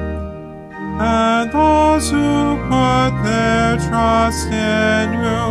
And 1.00 1.52
those 1.52 2.10
who 2.10 2.58
put 2.72 3.12
their 3.24 3.78
trust 3.88 4.48
in 4.48 5.14
you, 5.14 5.44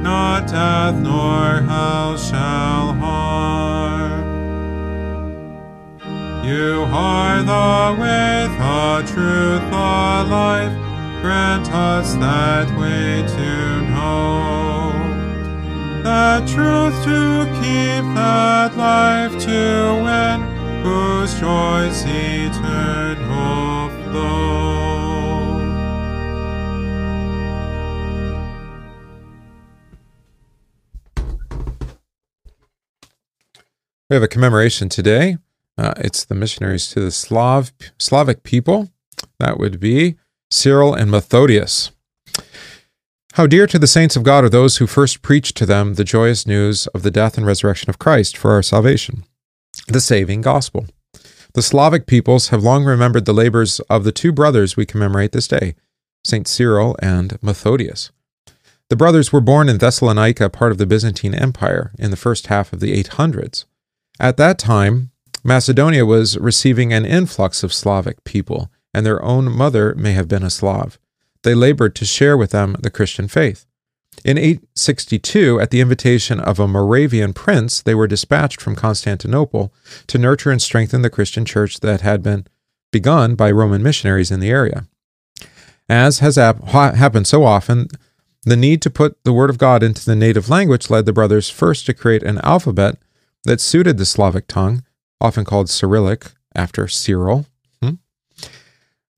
not 0.00 0.46
death 0.46 0.94
nor 0.94 1.62
hell 1.68 2.16
shall 2.16 2.92
harm. 3.02 4.20
You 6.44 6.86
are 6.92 7.42
the 7.42 8.00
way, 8.00 8.46
the 8.62 9.12
truth, 9.12 9.64
the 9.70 10.24
life. 10.38 10.74
Grant 11.20 11.68
us 11.72 12.14
that 12.14 12.68
way 12.78 13.26
to 13.36 13.82
know. 13.90 14.59
We 34.08 34.14
have 34.14 34.22
a 34.22 34.28
commemoration 34.28 34.88
today. 34.88 35.36
Uh, 35.76 35.92
it's 35.98 36.24
the 36.24 36.34
missionaries 36.34 36.88
to 36.88 37.00
the 37.00 37.10
Slav 37.10 37.72
Slavic 37.98 38.42
people. 38.42 38.88
That 39.38 39.58
would 39.58 39.78
be 39.78 40.16
Cyril 40.50 40.94
and 40.94 41.10
Methodius. 41.10 41.90
How 43.40 43.46
dear 43.46 43.66
to 43.68 43.78
the 43.78 43.86
saints 43.86 44.16
of 44.16 44.22
God 44.22 44.44
are 44.44 44.50
those 44.50 44.76
who 44.76 44.86
first 44.86 45.22
preached 45.22 45.56
to 45.56 45.64
them 45.64 45.94
the 45.94 46.04
joyous 46.04 46.46
news 46.46 46.86
of 46.88 47.02
the 47.02 47.10
death 47.10 47.38
and 47.38 47.46
resurrection 47.46 47.88
of 47.88 47.98
Christ 47.98 48.36
for 48.36 48.50
our 48.50 48.62
salvation, 48.62 49.24
the 49.88 50.02
saving 50.02 50.42
gospel. 50.42 50.84
The 51.54 51.62
Slavic 51.62 52.06
peoples 52.06 52.48
have 52.48 52.62
long 52.62 52.84
remembered 52.84 53.24
the 53.24 53.32
labors 53.32 53.80
of 53.88 54.04
the 54.04 54.12
two 54.12 54.30
brothers 54.30 54.76
we 54.76 54.84
commemorate 54.84 55.32
this 55.32 55.48
day, 55.48 55.74
Saint 56.22 56.48
Cyril 56.48 56.96
and 57.00 57.38
Methodius. 57.40 58.10
The 58.90 58.96
brothers 58.96 59.32
were 59.32 59.40
born 59.40 59.70
in 59.70 59.78
Thessalonica, 59.78 60.50
part 60.50 60.70
of 60.70 60.76
the 60.76 60.84
Byzantine 60.84 61.34
Empire, 61.34 61.92
in 61.98 62.10
the 62.10 62.18
first 62.18 62.48
half 62.48 62.74
of 62.74 62.80
the 62.80 63.02
800s. 63.02 63.64
At 64.20 64.36
that 64.36 64.58
time, 64.58 65.12
Macedonia 65.42 66.04
was 66.04 66.36
receiving 66.36 66.92
an 66.92 67.06
influx 67.06 67.62
of 67.62 67.72
Slavic 67.72 68.22
people, 68.24 68.70
and 68.92 69.06
their 69.06 69.24
own 69.24 69.50
mother 69.50 69.94
may 69.94 70.12
have 70.12 70.28
been 70.28 70.42
a 70.42 70.50
Slav. 70.50 70.98
They 71.42 71.54
labored 71.54 71.94
to 71.96 72.04
share 72.04 72.36
with 72.36 72.50
them 72.50 72.76
the 72.80 72.90
Christian 72.90 73.28
faith. 73.28 73.66
In 74.24 74.36
862, 74.36 75.60
at 75.60 75.70
the 75.70 75.80
invitation 75.80 76.40
of 76.40 76.58
a 76.58 76.68
Moravian 76.68 77.32
prince, 77.32 77.80
they 77.80 77.94
were 77.94 78.06
dispatched 78.06 78.60
from 78.60 78.76
Constantinople 78.76 79.72
to 80.08 80.18
nurture 80.18 80.50
and 80.50 80.60
strengthen 80.60 81.02
the 81.02 81.10
Christian 81.10 81.44
church 81.44 81.80
that 81.80 82.02
had 82.02 82.22
been 82.22 82.46
begun 82.92 83.34
by 83.34 83.50
Roman 83.50 83.82
missionaries 83.82 84.30
in 84.30 84.40
the 84.40 84.50
area. 84.50 84.86
As 85.88 86.18
has 86.18 86.36
ap- 86.36 86.64
happened 86.64 87.26
so 87.26 87.44
often, 87.44 87.88
the 88.42 88.56
need 88.56 88.82
to 88.82 88.90
put 88.90 89.22
the 89.24 89.32
Word 89.32 89.50
of 89.50 89.58
God 89.58 89.82
into 89.82 90.04
the 90.04 90.16
native 90.16 90.48
language 90.48 90.90
led 90.90 91.06
the 91.06 91.12
brothers 91.12 91.48
first 91.48 91.86
to 91.86 91.94
create 91.94 92.22
an 92.22 92.38
alphabet 92.38 92.98
that 93.44 93.60
suited 93.60 93.96
the 93.96 94.06
Slavic 94.06 94.46
tongue, 94.46 94.82
often 95.20 95.44
called 95.44 95.70
Cyrillic, 95.70 96.32
after 96.54 96.88
Cyril. 96.88 97.46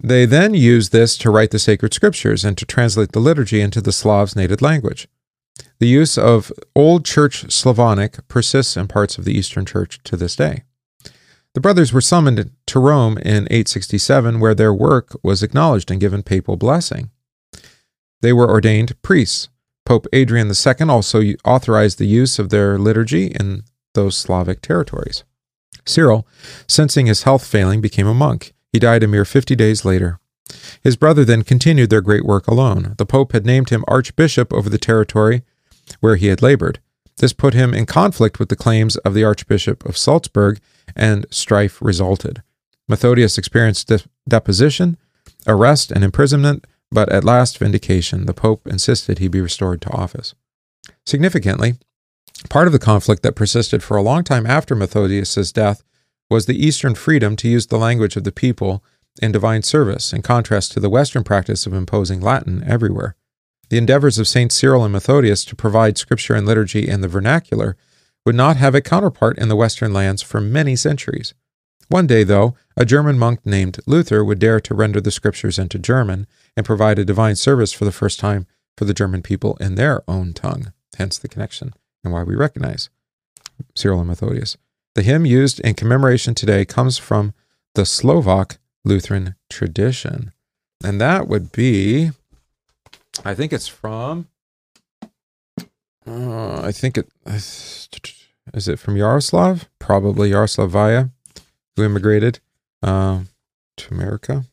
They 0.02 0.26
then 0.26 0.52
used 0.52 0.90
this 0.90 1.16
to 1.18 1.30
write 1.30 1.52
the 1.52 1.60
sacred 1.60 1.94
scriptures 1.94 2.44
and 2.44 2.58
to 2.58 2.66
translate 2.66 3.12
the 3.12 3.20
liturgy 3.20 3.60
into 3.60 3.80
the 3.80 3.92
Slavs' 3.92 4.34
native 4.34 4.60
language. 4.60 5.06
The 5.78 5.86
use 5.86 6.18
of 6.18 6.52
Old 6.74 7.04
Church 7.04 7.52
Slavonic 7.52 8.26
persists 8.26 8.76
in 8.76 8.88
parts 8.88 9.16
of 9.16 9.24
the 9.24 9.36
Eastern 9.36 9.64
Church 9.64 10.00
to 10.02 10.16
this 10.16 10.34
day. 10.34 10.64
The 11.54 11.60
brothers 11.60 11.92
were 11.92 12.00
summoned 12.00 12.50
to 12.66 12.78
Rome 12.80 13.16
in 13.18 13.46
867, 13.50 14.40
where 14.40 14.54
their 14.54 14.74
work 14.74 15.16
was 15.22 15.42
acknowledged 15.42 15.90
and 15.90 16.00
given 16.00 16.22
papal 16.24 16.56
blessing. 16.56 17.10
They 18.22 18.32
were 18.32 18.50
ordained 18.50 19.00
priests. 19.02 19.50
Pope 19.84 20.06
Adrian 20.12 20.48
II 20.48 20.88
also 20.88 21.22
authorized 21.44 21.98
the 21.98 22.06
use 22.06 22.38
of 22.38 22.48
their 22.48 22.78
liturgy 22.78 23.26
in 23.26 23.62
those 23.94 24.16
Slavic 24.16 24.62
territories. 24.62 25.22
Cyril, 25.86 26.26
sensing 26.66 27.06
his 27.06 27.24
health 27.24 27.46
failing, 27.46 27.80
became 27.80 28.06
a 28.06 28.14
monk. 28.14 28.54
He 28.72 28.78
died 28.78 29.02
a 29.02 29.08
mere 29.08 29.24
50 29.24 29.54
days 29.54 29.84
later. 29.84 30.18
His 30.82 30.96
brother 30.96 31.24
then 31.24 31.42
continued 31.42 31.90
their 31.90 32.00
great 32.00 32.24
work 32.24 32.46
alone. 32.46 32.94
The 32.98 33.06
Pope 33.06 33.32
had 33.32 33.46
named 33.46 33.70
him 33.70 33.84
archbishop 33.86 34.52
over 34.52 34.68
the 34.68 34.78
territory 34.78 35.42
where 36.00 36.16
he 36.16 36.26
had 36.26 36.42
labored. 36.42 36.80
This 37.18 37.32
put 37.32 37.54
him 37.54 37.74
in 37.74 37.86
conflict 37.86 38.38
with 38.38 38.48
the 38.48 38.56
claims 38.56 38.96
of 38.98 39.14
the 39.14 39.24
Archbishop 39.24 39.84
of 39.84 39.98
Salzburg, 39.98 40.58
and 40.96 41.26
strife 41.30 41.80
resulted. 41.82 42.42
Methodius 42.88 43.38
experienced 43.38 43.88
de- 43.88 44.00
deposition, 44.26 44.96
arrest, 45.46 45.92
and 45.92 46.02
imprisonment, 46.02 46.66
but 46.90 47.10
at 47.12 47.24
last 47.24 47.58
vindication. 47.58 48.26
The 48.26 48.34
Pope 48.34 48.66
insisted 48.66 49.18
he 49.18 49.28
be 49.28 49.40
restored 49.40 49.80
to 49.82 49.90
office. 49.90 50.34
Significantly, 51.04 51.76
Part 52.48 52.66
of 52.66 52.72
the 52.72 52.78
conflict 52.78 53.22
that 53.22 53.36
persisted 53.36 53.82
for 53.82 53.96
a 53.96 54.02
long 54.02 54.24
time 54.24 54.46
after 54.46 54.74
Methodius's 54.74 55.52
death 55.52 55.82
was 56.32 56.46
the 56.46 56.66
Eastern 56.66 56.94
freedom 56.94 57.36
to 57.36 57.48
use 57.48 57.66
the 57.66 57.78
language 57.78 58.16
of 58.16 58.24
the 58.24 58.32
people 58.32 58.82
in 59.20 59.30
divine 59.30 59.62
service, 59.62 60.12
in 60.12 60.22
contrast 60.22 60.72
to 60.72 60.80
the 60.80 60.88
Western 60.88 61.22
practice 61.22 61.66
of 61.66 61.74
imposing 61.74 62.20
Latin 62.20 62.64
everywhere. 62.66 63.14
The 63.68 63.76
endeavors 63.78 64.18
of 64.18 64.26
Saint 64.26 64.50
Cyril 64.50 64.82
and 64.82 64.92
Methodius 64.92 65.44
to 65.44 65.54
provide 65.54 65.98
scripture 65.98 66.34
and 66.34 66.46
liturgy 66.46 66.88
in 66.88 67.02
the 67.02 67.08
vernacular 67.08 67.76
would 68.24 68.34
not 68.34 68.56
have 68.56 68.74
a 68.74 68.80
counterpart 68.80 69.38
in 69.38 69.48
the 69.48 69.56
Western 69.56 69.92
lands 69.92 70.22
for 70.22 70.40
many 70.40 70.74
centuries. 70.74 71.34
One 71.88 72.06
day, 72.06 72.24
though, 72.24 72.56
a 72.76 72.86
German 72.86 73.18
monk 73.18 73.44
named 73.44 73.78
Luther 73.86 74.24
would 74.24 74.38
dare 74.38 74.60
to 74.60 74.74
render 74.74 75.00
the 75.00 75.10
scriptures 75.10 75.58
into 75.58 75.78
German 75.78 76.26
and 76.56 76.64
provide 76.64 76.98
a 76.98 77.04
divine 77.04 77.36
service 77.36 77.72
for 77.72 77.84
the 77.84 77.92
first 77.92 78.18
time 78.18 78.46
for 78.78 78.86
the 78.86 78.94
German 78.94 79.20
people 79.20 79.58
in 79.60 79.74
their 79.74 80.02
own 80.08 80.32
tongue, 80.32 80.72
hence 80.96 81.18
the 81.18 81.28
connection 81.28 81.74
and 82.02 82.12
why 82.12 82.22
we 82.22 82.34
recognize 82.34 82.88
Cyril 83.74 84.00
and 84.00 84.08
Methodius. 84.08 84.56
The 84.94 85.02
hymn 85.02 85.24
used 85.24 85.60
in 85.60 85.74
commemoration 85.74 86.34
today 86.34 86.64
comes 86.64 86.98
from 86.98 87.32
the 87.74 87.86
Slovak 87.86 88.58
Lutheran 88.84 89.36
tradition. 89.48 90.32
And 90.84 91.00
that 91.00 91.28
would 91.28 91.52
be, 91.52 92.10
I 93.24 93.34
think 93.34 93.52
it's 93.52 93.68
from, 93.68 94.28
uh, 96.06 96.60
I 96.60 96.72
think 96.72 96.98
it, 96.98 97.08
is 97.26 98.68
it 98.68 98.78
from 98.78 98.96
Jaroslav? 98.96 99.66
Probably 99.78 100.30
Jaroslav 100.30 100.70
Vajda, 100.70 101.10
who 101.76 101.84
immigrated 101.84 102.40
uh, 102.82 103.20
to 103.76 103.94
America. 103.94 104.44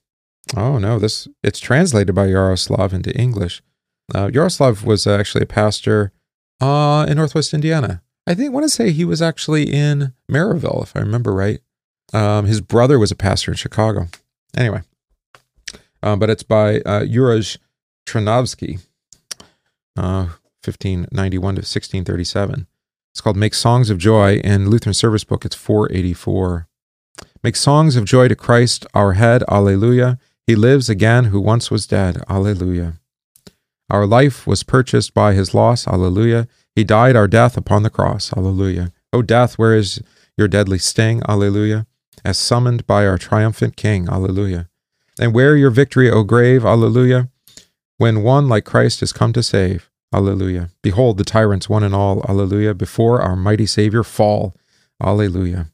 Oh 0.55 0.77
no, 0.77 0.99
this 0.99 1.27
it's 1.43 1.59
translated 1.59 2.15
by 2.15 2.27
Jaroslav 2.27 2.93
into 2.93 3.15
English. 3.15 3.61
Uh, 4.13 4.27
Jaroslav 4.27 4.83
was 4.83 5.05
actually 5.05 5.43
a 5.43 5.47
pastor 5.47 6.11
uh, 6.61 7.05
in 7.07 7.17
Northwest 7.17 7.53
Indiana. 7.53 8.01
I 8.29 8.35
think 8.35 8.53
want 8.53 8.63
to 8.63 8.69
say 8.69 8.91
he 8.91 9.05
was 9.05 9.23
actually 9.23 9.73
in 9.73 10.13
Merrillville, 10.31 10.83
if 10.83 10.95
I 10.95 10.99
remember 10.99 11.33
right. 11.33 11.61
Um, 12.13 12.45
his 12.45 12.61
brother 12.61 12.99
was 12.99 13.09
a 13.09 13.15
pastor 13.15 13.49
in 13.49 13.57
Chicago. 13.57 14.07
Anyway, 14.55 14.83
um, 16.03 16.19
but 16.19 16.29
it's 16.29 16.43
by 16.43 16.75
uh, 16.81 17.05
Juraj 17.05 17.57
Tranovsky, 18.05 18.81
uh, 19.97 20.29
1591 20.63 21.55
to 21.55 21.59
1637. 21.61 22.67
It's 23.11 23.21
called 23.21 23.35
Make 23.35 23.55
Songs 23.55 23.89
of 23.89 23.97
Joy. 23.97 24.35
In 24.43 24.69
Lutheran 24.69 24.93
Service 24.93 25.23
Book, 25.23 25.43
it's 25.43 25.55
484. 25.55 26.67
Make 27.43 27.55
songs 27.55 27.95
of 27.95 28.05
joy 28.05 28.27
to 28.27 28.35
Christ, 28.35 28.85
our 28.93 29.13
head. 29.13 29.43
Alleluia. 29.49 30.19
He 30.45 30.55
lives 30.55 30.87
again 30.87 31.25
who 31.25 31.41
once 31.41 31.71
was 31.71 31.87
dead. 31.87 32.23
Alleluia. 32.29 32.93
Our 33.89 34.05
life 34.05 34.45
was 34.45 34.61
purchased 34.61 35.15
by 35.15 35.33
his 35.33 35.55
loss. 35.55 35.87
Alleluia. 35.87 36.47
He 36.75 36.83
died 36.83 37.15
our 37.15 37.27
death 37.27 37.57
upon 37.57 37.83
the 37.83 37.89
cross. 37.89 38.31
Alleluia. 38.33 38.91
O 39.11 39.21
death, 39.21 39.57
where 39.57 39.75
is 39.75 40.01
your 40.37 40.47
deadly 40.47 40.77
sting? 40.77 41.21
Alleluia. 41.27 41.85
As 42.23 42.37
summoned 42.37 42.85
by 42.85 43.07
our 43.07 43.17
triumphant 43.17 43.75
King. 43.75 44.07
Alleluia. 44.09 44.69
And 45.19 45.33
where 45.33 45.55
your 45.55 45.71
victory, 45.71 46.09
O 46.09 46.23
grave? 46.23 46.65
Alleluia. 46.65 47.29
When 47.97 48.23
one 48.23 48.47
like 48.47 48.65
Christ 48.65 49.01
has 49.01 49.11
come 49.11 49.33
to 49.33 49.43
save. 49.43 49.89
Alleluia. 50.13 50.69
Behold 50.81 51.17
the 51.17 51.23
tyrants 51.23 51.69
one 51.69 51.83
and 51.83 51.93
all. 51.93 52.23
Alleluia. 52.27 52.73
Before 52.73 53.21
our 53.21 53.35
mighty 53.35 53.65
Savior 53.65 54.03
fall. 54.03 54.55
Alleluia. 55.03 55.67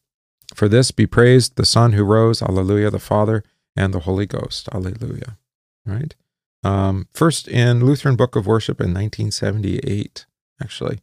For 0.53 0.67
this 0.67 0.91
be 0.91 1.05
praised 1.05 1.55
the 1.55 1.65
Son 1.65 1.93
who 1.93 2.03
rose. 2.03 2.41
Alleluia. 2.41 2.89
The 2.89 2.99
Father 2.99 3.43
and 3.75 3.93
the 3.93 4.01
Holy 4.01 4.25
Ghost. 4.25 4.69
Alleluia. 4.73 5.37
Right? 5.85 6.15
Um, 6.63 7.07
first 7.13 7.47
in 7.47 7.85
Lutheran 7.85 8.15
Book 8.15 8.35
of 8.35 8.47
Worship 8.47 8.81
in 8.81 8.87
1978, 8.87 10.25
actually, 10.61 10.99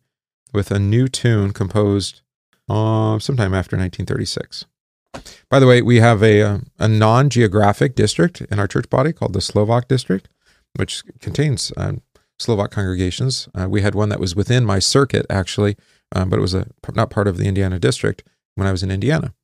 with 0.53 0.71
a 0.71 0.79
new 0.79 1.09
tune 1.09 1.53
composed 1.53 2.23
uh, 2.69 3.19
sometime 3.19 3.55
after 3.55 3.77
1936. 3.77 4.67
By 5.51 5.59
the 5.59 5.67
way, 5.67 5.83
we 5.83 6.01
have 6.01 6.23
a, 6.23 6.41
a, 6.41 6.61
um, 6.81 6.99
non 6.99 7.29
geographic 7.29 7.95
district 7.95 8.41
in 8.41 8.59
our 8.59 8.67
church 8.67 8.89
body 8.89 9.13
called 9.13 9.35
the 9.35 9.41
Slovak 9.41 9.89
District, 9.89 10.29
which 10.77 11.03
contains 11.21 11.73
uh, 11.77 11.93
Slovak 12.39 12.71
congregations. 12.71 13.49
Uh, 13.55 13.69
we 13.69 13.83
had 13.83 13.95
one 13.95 14.09
that 14.09 14.21
was 14.21 14.35
within 14.35 14.65
my 14.65 14.79
circuit, 14.79 15.27
actually, 15.29 15.77
um, 16.15 16.31
but 16.31 16.39
it 16.39 16.43
was 16.43 16.55
a, 16.55 16.67
not 16.95 17.11
part 17.11 17.29
of 17.29 17.37
the 17.37 17.47
Indiana 17.47 17.79
district 17.79 18.25
when 18.55 18.67
I 18.67 18.73
was 18.73 18.83
in 18.83 18.91
Indiana. 18.91 19.35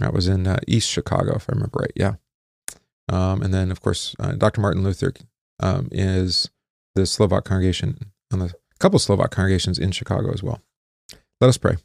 That 0.00 0.14
was 0.14 0.26
in 0.26 0.46
uh, 0.46 0.58
East 0.66 0.88
Chicago, 0.88 1.36
if 1.36 1.48
I 1.50 1.52
remember 1.52 1.80
right. 1.80 1.92
Yeah. 1.94 2.14
Um, 3.08 3.42
and 3.42 3.52
then, 3.52 3.70
of 3.70 3.80
course, 3.80 4.14
uh, 4.18 4.32
Dr. 4.32 4.60
Martin 4.60 4.82
Luther 4.82 5.12
um, 5.58 5.88
is 5.92 6.48
the 6.94 7.04
Slovak 7.06 7.44
congregation 7.44 8.12
on 8.32 8.38
the 8.38 8.54
couple 8.80 8.98
Slovak 8.98 9.30
congregations 9.30 9.78
in 9.78 9.92
Chicago 9.92 10.32
as 10.32 10.42
well. 10.42 10.60
Let 11.40 11.48
us 11.48 11.58
pray. 11.58 11.76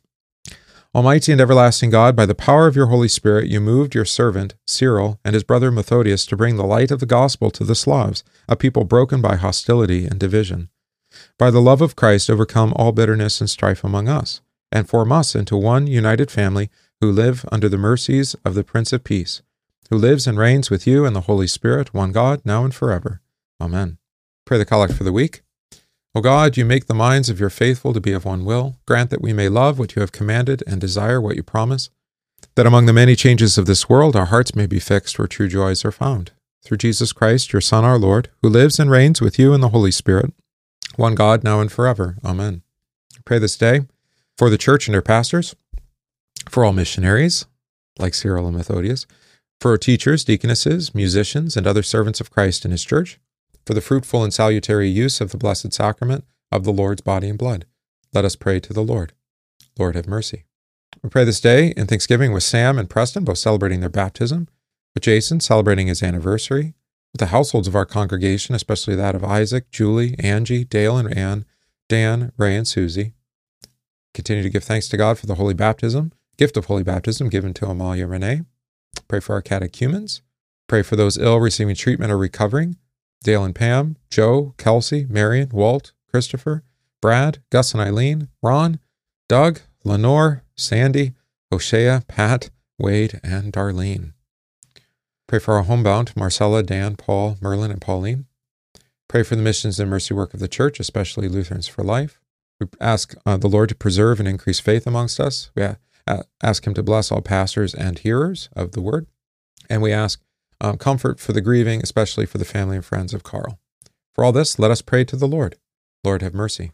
Almighty 0.95 1.33
and 1.33 1.41
everlasting 1.41 1.89
God, 1.89 2.15
by 2.15 2.25
the 2.25 2.33
power 2.33 2.67
of 2.67 2.75
your 2.75 2.85
Holy 2.87 3.09
Spirit, 3.09 3.49
you 3.49 3.59
moved 3.59 3.93
your 3.93 4.05
servant, 4.05 4.55
Cyril, 4.65 5.19
and 5.25 5.33
his 5.33 5.43
brother 5.43 5.69
Methodius 5.69 6.25
to 6.27 6.37
bring 6.37 6.55
the 6.55 6.63
light 6.63 6.89
of 6.89 7.01
the 7.01 7.05
gospel 7.05 7.51
to 7.51 7.65
the 7.65 7.75
Slavs, 7.75 8.23
a 8.47 8.55
people 8.55 8.85
broken 8.85 9.21
by 9.21 9.35
hostility 9.35 10.05
and 10.05 10.17
division. 10.17 10.69
By 11.37 11.51
the 11.51 11.61
love 11.61 11.81
of 11.81 11.97
Christ, 11.97 12.29
overcome 12.29 12.73
all 12.77 12.93
bitterness 12.93 13.41
and 13.41 13.49
strife 13.49 13.83
among 13.83 14.07
us, 14.07 14.39
and 14.71 14.87
form 14.87 15.11
us 15.11 15.35
into 15.35 15.57
one 15.57 15.85
united 15.85 16.31
family 16.31 16.69
who 17.01 17.11
live 17.11 17.45
under 17.51 17.67
the 17.67 17.77
mercies 17.77 18.33
of 18.45 18.55
the 18.55 18.63
Prince 18.63 18.93
of 18.93 19.03
Peace, 19.03 19.41
who 19.89 19.97
lives 19.97 20.27
and 20.27 20.37
reigns 20.37 20.69
with 20.69 20.87
you 20.87 21.05
and 21.05 21.13
the 21.13 21.21
Holy 21.21 21.47
Spirit, 21.47 21.93
one 21.93 22.13
God, 22.13 22.41
now 22.45 22.63
and 22.63 22.73
forever. 22.73 23.21
Amen. 23.59 23.97
Pray 24.45 24.57
the 24.57 24.65
collect 24.65 24.93
for 24.93 25.03
the 25.03 25.11
week. 25.11 25.44
O 26.17 26.21
God, 26.21 26.55
you 26.55 26.63
make 26.63 26.85
the 26.85 26.93
minds 26.93 27.29
of 27.29 27.41
your 27.41 27.49
faithful 27.49 27.91
to 27.91 27.99
be 27.99 28.13
of 28.13 28.23
one 28.23 28.45
will. 28.45 28.77
Grant 28.85 29.09
that 29.09 29.21
we 29.21 29.33
may 29.33 29.49
love 29.49 29.77
what 29.77 29.95
you 29.95 29.99
have 29.99 30.13
commanded 30.13 30.63
and 30.65 30.79
desire 30.79 31.19
what 31.19 31.35
you 31.35 31.43
promise, 31.43 31.89
that 32.55 32.65
among 32.65 32.85
the 32.85 32.93
many 32.93 33.17
changes 33.17 33.57
of 33.57 33.65
this 33.65 33.89
world 33.89 34.15
our 34.15 34.27
hearts 34.27 34.55
may 34.55 34.65
be 34.65 34.79
fixed 34.79 35.19
where 35.19 35.27
true 35.27 35.49
joys 35.49 35.83
are 35.83 35.91
found. 35.91 36.31
Through 36.63 36.77
Jesus 36.77 37.11
Christ, 37.11 37.51
your 37.51 37.61
Son, 37.61 37.83
our 37.83 37.99
Lord, 37.99 38.29
who 38.41 38.47
lives 38.47 38.79
and 38.79 38.89
reigns 38.89 39.19
with 39.19 39.37
you 39.37 39.53
in 39.53 39.59
the 39.59 39.69
Holy 39.69 39.91
Spirit, 39.91 40.31
one 40.95 41.15
God, 41.15 41.43
now 41.43 41.59
and 41.59 41.69
forever. 41.69 42.15
Amen. 42.23 42.61
Pray 43.25 43.37
this 43.37 43.57
day 43.57 43.81
for 44.37 44.49
the 44.49 44.57
church 44.57 44.87
and 44.87 44.95
her 44.95 45.01
pastors, 45.01 45.53
for 46.49 46.63
all 46.63 46.71
missionaries, 46.71 47.45
like 47.99 48.13
Cyril 48.13 48.47
and 48.47 48.55
Methodius, 48.55 49.05
for 49.59 49.77
teachers, 49.77 50.23
deaconesses, 50.23 50.95
musicians, 50.95 51.57
and 51.57 51.67
other 51.67 51.83
servants 51.83 52.21
of 52.21 52.31
Christ 52.31 52.63
in 52.63 52.71
his 52.71 52.85
church 52.85 53.19
for 53.65 53.73
the 53.73 53.81
fruitful 53.81 54.23
and 54.23 54.33
salutary 54.33 54.87
use 54.87 55.21
of 55.21 55.31
the 55.31 55.37
Blessed 55.37 55.73
Sacrament 55.73 56.25
of 56.51 56.63
the 56.63 56.73
Lord's 56.73 57.01
body 57.01 57.29
and 57.29 57.37
blood. 57.37 57.65
Let 58.13 58.25
us 58.25 58.35
pray 58.35 58.59
to 58.61 58.73
the 58.73 58.83
Lord. 58.83 59.13
Lord, 59.77 59.95
have 59.95 60.07
mercy. 60.07 60.45
We 61.03 61.09
pray 61.09 61.25
this 61.25 61.41
day 61.41 61.73
in 61.75 61.87
Thanksgiving 61.87 62.31
with 62.31 62.43
Sam 62.43 62.77
and 62.77 62.89
Preston, 62.89 63.25
both 63.25 63.37
celebrating 63.37 63.79
their 63.79 63.89
baptism, 63.89 64.47
with 64.93 65.03
Jason 65.03 65.39
celebrating 65.39 65.87
his 65.87 66.01
anniversary, 66.01 66.73
with 67.11 67.19
the 67.19 67.27
households 67.27 67.67
of 67.67 67.75
our 67.75 67.85
congregation, 67.85 68.55
especially 68.55 68.95
that 68.95 69.15
of 69.15 69.23
Isaac, 69.23 69.69
Julie, 69.71 70.15
Angie, 70.19 70.63
Dale, 70.63 70.97
and 70.97 71.15
Ann, 71.15 71.45
Dan, 71.89 72.31
Ray, 72.37 72.55
and 72.55 72.67
Susie. 72.67 73.13
Continue 74.13 74.43
to 74.43 74.49
give 74.49 74.63
thanks 74.63 74.87
to 74.87 74.97
God 74.97 75.19
for 75.19 75.25
the 75.25 75.35
holy 75.35 75.53
baptism, 75.53 76.13
gift 76.37 76.55
of 76.55 76.65
holy 76.65 76.83
baptism 76.83 77.29
given 77.29 77.53
to 77.55 77.67
Amalia 77.67 78.07
Renee. 78.07 78.43
Pray 79.07 79.19
for 79.19 79.33
our 79.33 79.41
catechumens. 79.41 80.21
Pray 80.67 80.81
for 80.81 80.95
those 80.95 81.17
ill 81.17 81.39
receiving 81.39 81.75
treatment 81.75 82.11
or 82.11 82.17
recovering. 82.17 82.77
Dale 83.25 83.43
and 83.43 83.55
Pam, 83.55 83.97
Joe, 84.11 84.53
Kelsey, 84.57 85.07
Marion, 85.09 85.49
Walt, 85.51 85.93
Christopher, 86.07 86.63
Brad, 87.01 87.39
Gus 87.49 87.73
and 87.73 87.81
Eileen, 87.81 88.29
Ron, 88.43 88.79
Doug, 89.27 89.61
Lenore, 89.83 90.43
Sandy, 90.55 91.13
O'Shea, 91.51 92.01
Pat, 92.07 92.51
Wade, 92.77 93.19
and 93.23 93.51
Darlene. 93.51 94.13
Pray 95.27 95.39
for 95.39 95.55
our 95.55 95.63
homebound, 95.63 96.13
Marcella, 96.15 96.61
Dan, 96.61 96.95
Paul, 96.97 97.37
Merlin, 97.41 97.71
and 97.71 97.81
Pauline. 97.81 98.27
Pray 99.09 99.23
for 99.23 99.35
the 99.35 99.41
missions 99.41 99.79
and 99.79 99.89
mercy 99.89 100.13
work 100.13 100.35
of 100.35 100.39
the 100.39 100.47
church, 100.47 100.79
especially 100.79 101.27
Lutherans 101.27 101.67
for 101.67 101.83
Life. 101.83 102.21
We 102.59 102.67
ask 102.79 103.15
uh, 103.25 103.37
the 103.37 103.49
Lord 103.49 103.69
to 103.69 103.75
preserve 103.75 104.19
and 104.19 104.29
increase 104.29 104.59
faith 104.59 104.85
amongst 104.85 105.19
us. 105.19 105.49
We 105.55 105.63
uh, 105.63 106.23
ask 106.43 106.67
Him 106.67 106.75
to 106.75 106.83
bless 106.83 107.11
all 107.11 107.21
pastors 107.21 107.73
and 107.73 107.97
hearers 107.97 108.49
of 108.55 108.73
the 108.73 108.81
word. 108.81 109.07
And 109.67 109.81
we 109.81 109.91
ask 109.91 110.21
um, 110.61 110.77
comfort 110.77 111.19
for 111.19 111.33
the 111.33 111.41
grieving, 111.41 111.81
especially 111.81 112.25
for 112.25 112.37
the 112.37 112.45
family 112.45 112.77
and 112.77 112.85
friends 112.85 113.13
of 113.13 113.23
Carl. 113.23 113.59
For 114.13 114.23
all 114.23 114.31
this, 114.31 114.57
let 114.57 114.71
us 114.71 114.81
pray 114.81 115.03
to 115.05 115.15
the 115.15 115.27
Lord. 115.27 115.57
Lord, 116.03 116.21
have 116.21 116.33
mercy. 116.33 116.71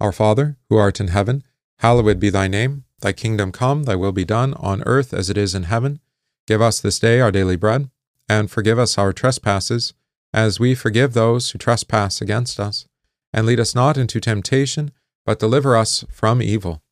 Our 0.00 0.12
Father, 0.12 0.56
who 0.68 0.76
art 0.76 1.00
in 1.00 1.08
heaven, 1.08 1.42
hallowed 1.78 2.20
be 2.20 2.30
thy 2.30 2.48
name. 2.48 2.84
Thy 3.00 3.12
kingdom 3.12 3.52
come, 3.52 3.84
thy 3.84 3.96
will 3.96 4.12
be 4.12 4.24
done, 4.24 4.54
on 4.54 4.82
earth 4.84 5.12
as 5.12 5.28
it 5.28 5.36
is 5.36 5.54
in 5.54 5.64
heaven. 5.64 6.00
Give 6.46 6.62
us 6.62 6.80
this 6.80 6.98
day 6.98 7.20
our 7.20 7.32
daily 7.32 7.56
bread, 7.56 7.90
and 8.28 8.50
forgive 8.50 8.78
us 8.78 8.96
our 8.96 9.12
trespasses, 9.12 9.94
as 10.32 10.60
we 10.60 10.74
forgive 10.74 11.12
those 11.12 11.50
who 11.50 11.58
trespass 11.58 12.20
against 12.20 12.60
us. 12.60 12.86
And 13.32 13.46
lead 13.46 13.60
us 13.60 13.74
not 13.74 13.98
into 13.98 14.20
temptation, 14.20 14.92
but 15.24 15.38
deliver 15.38 15.76
us 15.76 16.04
from 16.10 16.40
evil. 16.40 16.82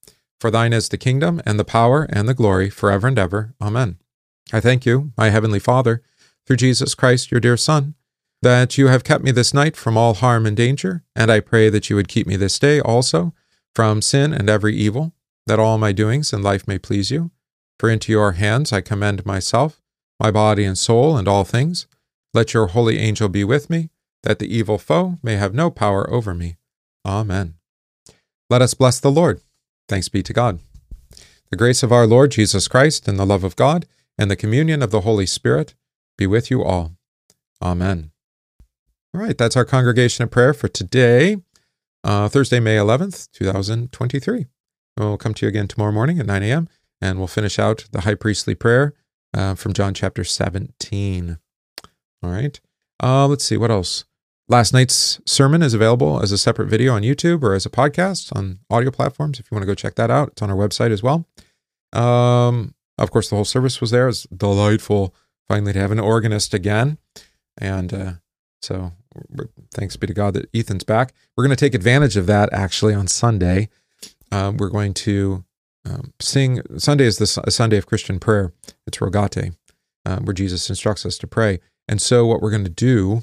For 0.41 0.51
thine 0.51 0.73
is 0.73 0.89
the 0.89 0.99
kingdom, 0.99 1.41
and 1.47 1.59
the 1.59 1.65
power, 1.65 2.07
and 2.11 2.29
the 2.29 2.35
glory, 2.35 2.69
forever 2.69 3.07
and 3.07 3.19
ever. 3.19 3.55
Amen. 3.63 3.99
I 4.53 4.61
thank 4.61 4.85
you, 4.85 5.13
my 5.17 5.31
heavenly 5.31 5.59
Father, 5.59 6.03
through 6.47 6.57
Jesus 6.57 6.95
Christ, 6.95 7.31
your 7.31 7.41
dear 7.41 7.57
Son, 7.57 7.95
that 8.43 8.77
you 8.77 8.89
have 8.89 9.05
kept 9.05 9.25
me 9.25 9.31
this 9.31 9.55
night 9.55 9.77
from 9.77 9.97
all 9.97 10.15
harm 10.15 10.47
and 10.47 10.57
danger, 10.57 11.03
and 11.17 11.31
I 11.31 11.41
pray 11.41 11.71
that 11.71 11.89
you 11.89 11.97
would 11.97 12.09
keep 12.09 12.27
me 12.27 12.37
this 12.37 12.59
day 12.59 12.81
also 12.81 13.33
from 13.75 14.03
sin 14.03 14.33
and 14.33 14.51
every 14.51 14.77
evil, 14.77 15.13
that 15.47 15.59
all 15.59 15.79
my 15.79 15.93
doings 15.93 16.33
in 16.33 16.43
life 16.43 16.69
may 16.69 16.79
please 16.79 17.11
you. 17.11 17.31
For 17.79 17.91
into 17.91 18.13
your 18.13 18.33
hands 18.33 18.73
I 18.73 18.81
commend 18.81 19.27
myself, 19.27 19.81
my 20.21 20.31
body 20.31 20.65
and 20.65 20.79
soul, 20.79 21.17
and 21.17 21.27
all 21.27 21.45
things. 21.45 21.87
Let 22.33 22.55
your 22.55 22.69
holy 22.69 22.99
angel 22.99 23.29
be 23.29 23.45
with 23.45 23.71
me, 23.71 23.91
that 24.23 24.39
the 24.39 24.55
evil 24.55 24.79
foe 24.79 25.19
may 25.23 25.37
have 25.37 25.55
no 25.55 25.71
power 25.71 26.09
over 26.11 26.35
me. 26.35 26.57
Amen. 27.07 27.55
Let 28.51 28.63
us 28.63 28.75
bless 28.75 29.01
the 29.01 29.11
Lord. 29.11 29.41
Thanks 29.89 30.09
be 30.09 30.23
to 30.23 30.33
God. 30.33 30.61
The 31.51 31.57
grace 31.57 31.83
of 31.83 31.93
our 31.93 32.07
Lord 32.07 32.31
Jesus 32.31 32.69
Christ, 32.69 33.09
and 33.09 33.19
the 33.19 33.27
love 33.27 33.45
of 33.45 33.57
God, 33.57 33.87
and 34.19 34.31
the 34.31 34.37
communion 34.37 34.83
of 34.83 34.91
the 34.91 35.03
Holy 35.03 35.27
Spirit 35.27 35.75
be 36.17 36.27
with 36.27 36.51
you 36.51 36.63
all. 36.63 36.93
Amen. 37.63 38.11
All 39.15 39.21
right, 39.21 39.37
that's 39.37 39.57
our 39.57 39.65
congregation 39.65 40.25
of 40.25 40.31
prayer 40.31 40.53
for 40.53 40.69
today, 40.69 41.37
uh, 42.03 42.29
Thursday, 42.29 42.61
May 42.61 42.77
11th, 42.77 43.31
2023. 43.33 44.47
We'll 44.97 45.17
come 45.17 45.35
to 45.35 45.47
you 45.47 45.49
again 45.49 45.69
tomorrow 45.69 45.93
morning 45.93 46.19
at 46.19 46.27
9 46.27 46.43
a.m., 46.43 46.69
and 47.01 47.19
we'll 47.19 47.27
finish 47.27 47.59
out 47.59 47.87
the 47.93 48.03
high 48.03 48.15
priestly 48.15 48.55
prayer 48.55 48.95
uh, 49.33 49.55
from 49.55 49.73
John 49.73 49.95
chapter 49.95 50.25
17. 50.25 51.39
All 52.23 52.31
right. 52.31 52.61
Uh, 53.03 53.27
let's 53.27 53.45
see, 53.45 53.57
what 53.57 53.71
else? 53.71 54.05
Last 54.49 54.73
night's 54.73 55.21
sermon 55.25 55.63
is 55.63 55.75
available 55.75 56.23
as 56.23 56.31
a 56.31 56.39
separate 56.39 56.69
video 56.69 56.93
on 56.93 57.03
YouTube 57.03 57.43
or 57.43 57.55
as 57.55 57.65
a 57.65 57.71
podcast 57.71 58.35
on 58.37 58.61
audio 58.71 58.91
platforms. 58.91 59.41
If 59.41 59.51
you 59.51 59.55
want 59.55 59.63
to 59.63 59.67
go 59.67 59.75
check 59.75 59.95
that 59.95 60.11
out, 60.11 60.29
it's 60.29 60.43
on 60.43 60.51
our 60.51 60.57
website 60.57 60.91
as 60.91 61.03
well. 61.03 61.27
Um, 61.93 62.75
of 62.99 63.11
course, 63.11 63.31
the 63.31 63.37
whole 63.37 63.45
service 63.45 63.81
was 63.81 63.91
there. 63.91 64.05
It 64.05 64.09
was 64.09 64.27
delightful 64.37 65.15
finally 65.49 65.73
to 65.73 65.79
have 65.79 65.93
an 65.93 66.01
organist 66.01 66.55
again. 66.55 66.99
And 67.59 67.93
uh, 67.93 68.13
so 68.63 68.93
thanks 69.73 69.97
be 69.97 70.07
to 70.07 70.15
God 70.15 70.35
that 70.35 70.49
Ethan's 70.55 70.85
back. 70.85 71.13
We're 71.37 71.45
going 71.45 71.57
to 71.57 71.65
take 71.65 71.75
advantage 71.75 72.17
of 72.17 72.27
that 72.27 72.53
actually 72.53 72.95
on 72.95 73.07
Sunday. 73.07 73.69
Um, 74.33 74.57
we're 74.57 74.71
going 74.71 74.95
to 74.95 75.45
um, 75.85 76.13
sing. 76.21 76.63
Sunday 76.79 77.05
is 77.05 77.19
the 77.19 77.27
Sunday 77.27 77.77
of 77.77 77.87
Christian 77.87 78.19
prayer. 78.19 78.53
It's 78.87 79.01
Rogate, 79.01 79.53
uh, 80.07 80.19
where 80.19 80.35
Jesus 80.35 80.69
instructs 80.69 81.05
us 81.05 81.19
to 81.19 81.27
pray. 81.27 81.61
And 81.87 82.01
so, 82.01 82.27
what 82.27 82.41
we're 82.41 82.51
going 82.51 82.65
to 82.65 82.71
do, 82.71 83.23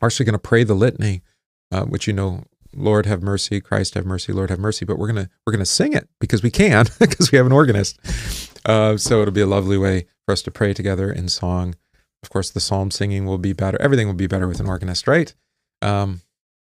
we're 0.00 0.06
actually 0.06 0.26
going 0.26 0.34
to 0.34 0.38
pray 0.38 0.64
the 0.64 0.74
litany, 0.74 1.22
uh, 1.70 1.84
which 1.84 2.06
you 2.06 2.12
know, 2.12 2.44
Lord 2.74 3.06
have 3.06 3.22
mercy, 3.22 3.60
Christ 3.60 3.94
have 3.94 4.06
mercy, 4.06 4.32
Lord 4.32 4.50
have 4.50 4.58
mercy. 4.58 4.84
But 4.84 4.98
we're 4.98 5.08
gonna 5.08 5.30
we're 5.46 5.52
gonna 5.52 5.64
sing 5.66 5.92
it 5.92 6.08
because 6.20 6.42
we 6.42 6.50
can 6.50 6.86
because 6.98 7.30
we 7.30 7.38
have 7.38 7.46
an 7.46 7.52
organist. 7.52 7.98
Uh, 8.64 8.96
so 8.96 9.22
it'll 9.22 9.32
be 9.32 9.40
a 9.40 9.46
lovely 9.46 9.78
way 9.78 10.06
for 10.24 10.32
us 10.32 10.42
to 10.42 10.50
pray 10.50 10.72
together 10.72 11.10
in 11.10 11.28
song. 11.28 11.74
Of 12.22 12.30
course, 12.30 12.50
the 12.50 12.60
psalm 12.60 12.90
singing 12.90 13.26
will 13.26 13.38
be 13.38 13.52
better. 13.52 13.80
Everything 13.80 14.06
will 14.06 14.14
be 14.14 14.28
better 14.28 14.46
with 14.46 14.60
an 14.60 14.68
organist, 14.68 15.08
right? 15.08 15.34
Um, 15.80 16.20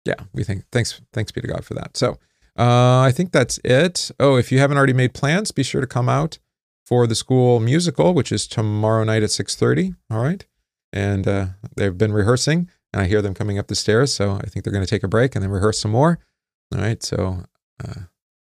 yeah, 0.06 0.16
we 0.34 0.44
think. 0.44 0.64
Thanks, 0.72 1.02
thanks 1.14 1.32
be 1.32 1.42
to 1.42 1.48
God 1.48 1.66
for 1.66 1.74
that. 1.74 1.98
So 1.98 2.20
uh, 2.58 3.00
I 3.02 3.12
think 3.12 3.32
that's 3.32 3.60
it. 3.64 4.12
Oh, 4.20 4.36
if 4.36 4.52
you 4.52 4.60
haven't 4.60 4.78
already 4.78 4.94
made 4.94 5.14
plans, 5.14 5.52
be 5.52 5.64
sure 5.64 5.82
to 5.82 5.88
come 5.88 6.10
out 6.10 6.40
for 6.86 7.06
the 7.06 7.16
school 7.16 7.60
musical, 7.60 8.14
which 8.14 8.32
is 8.32 8.48
tomorrow 8.48 9.04
night 9.04 9.24
at 9.24 9.32
six 9.32 9.56
thirty. 9.56 9.94
All 10.10 10.24
right, 10.24 10.46
and 10.94 11.28
uh, 11.28 11.46
they've 11.76 11.98
been 11.98 12.14
rehearsing, 12.14 12.70
and 12.98 13.06
I 13.06 13.08
hear 13.08 13.22
them 13.22 13.36
coming 13.36 13.60
up 13.60 13.68
the 13.68 13.76
stairs. 13.76 14.12
So 14.12 14.32
I 14.32 14.48
think 14.48 14.64
they're 14.64 14.74
going 14.74 14.86
to 14.86 14.90
take 14.90 15.04
a 15.04 15.08
break 15.08 15.36
and 15.36 15.44
then 15.44 15.52
rehearse 15.52 15.80
some 15.80 15.92
more. 15.92 16.18
All 16.74 16.82
right, 16.82 17.02
so 17.02 17.44
uh, 17.84 18.02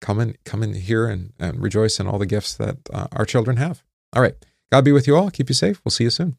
come 0.00 0.20
in, 0.20 0.37
come 0.44 0.62
in 0.62 0.74
here 0.74 1.07
and, 1.07 1.33
and 1.38 1.62
rejoice 1.62 2.00
in 2.00 2.09
all 2.09 2.18
the 2.18 2.26
gifts 2.26 2.55
that 2.55 2.76
uh, 2.92 3.07
our 3.12 3.24
children 3.24 3.57
have. 3.57 3.85
All 4.12 4.20
right. 4.20 4.35
God 4.70 4.85
be 4.85 4.92
with 4.92 5.07
you 5.07 5.16
all. 5.16 5.31
Keep 5.31 5.48
you 5.48 5.55
safe. 5.55 5.81
We'll 5.85 5.92
see 5.92 6.05
you 6.05 6.11
soon. 6.11 6.37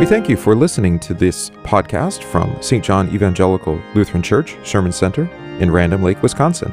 We 0.00 0.06
thank 0.06 0.28
you 0.28 0.36
for 0.36 0.56
listening 0.56 0.98
to 1.00 1.14
this 1.14 1.50
podcast 1.62 2.24
from 2.24 2.60
St. 2.60 2.82
John 2.82 3.08
Evangelical 3.14 3.80
Lutheran 3.94 4.22
Church 4.22 4.56
Sherman 4.64 4.92
Center 4.92 5.26
in 5.60 5.70
Random 5.70 6.02
Lake, 6.02 6.22
Wisconsin. 6.22 6.72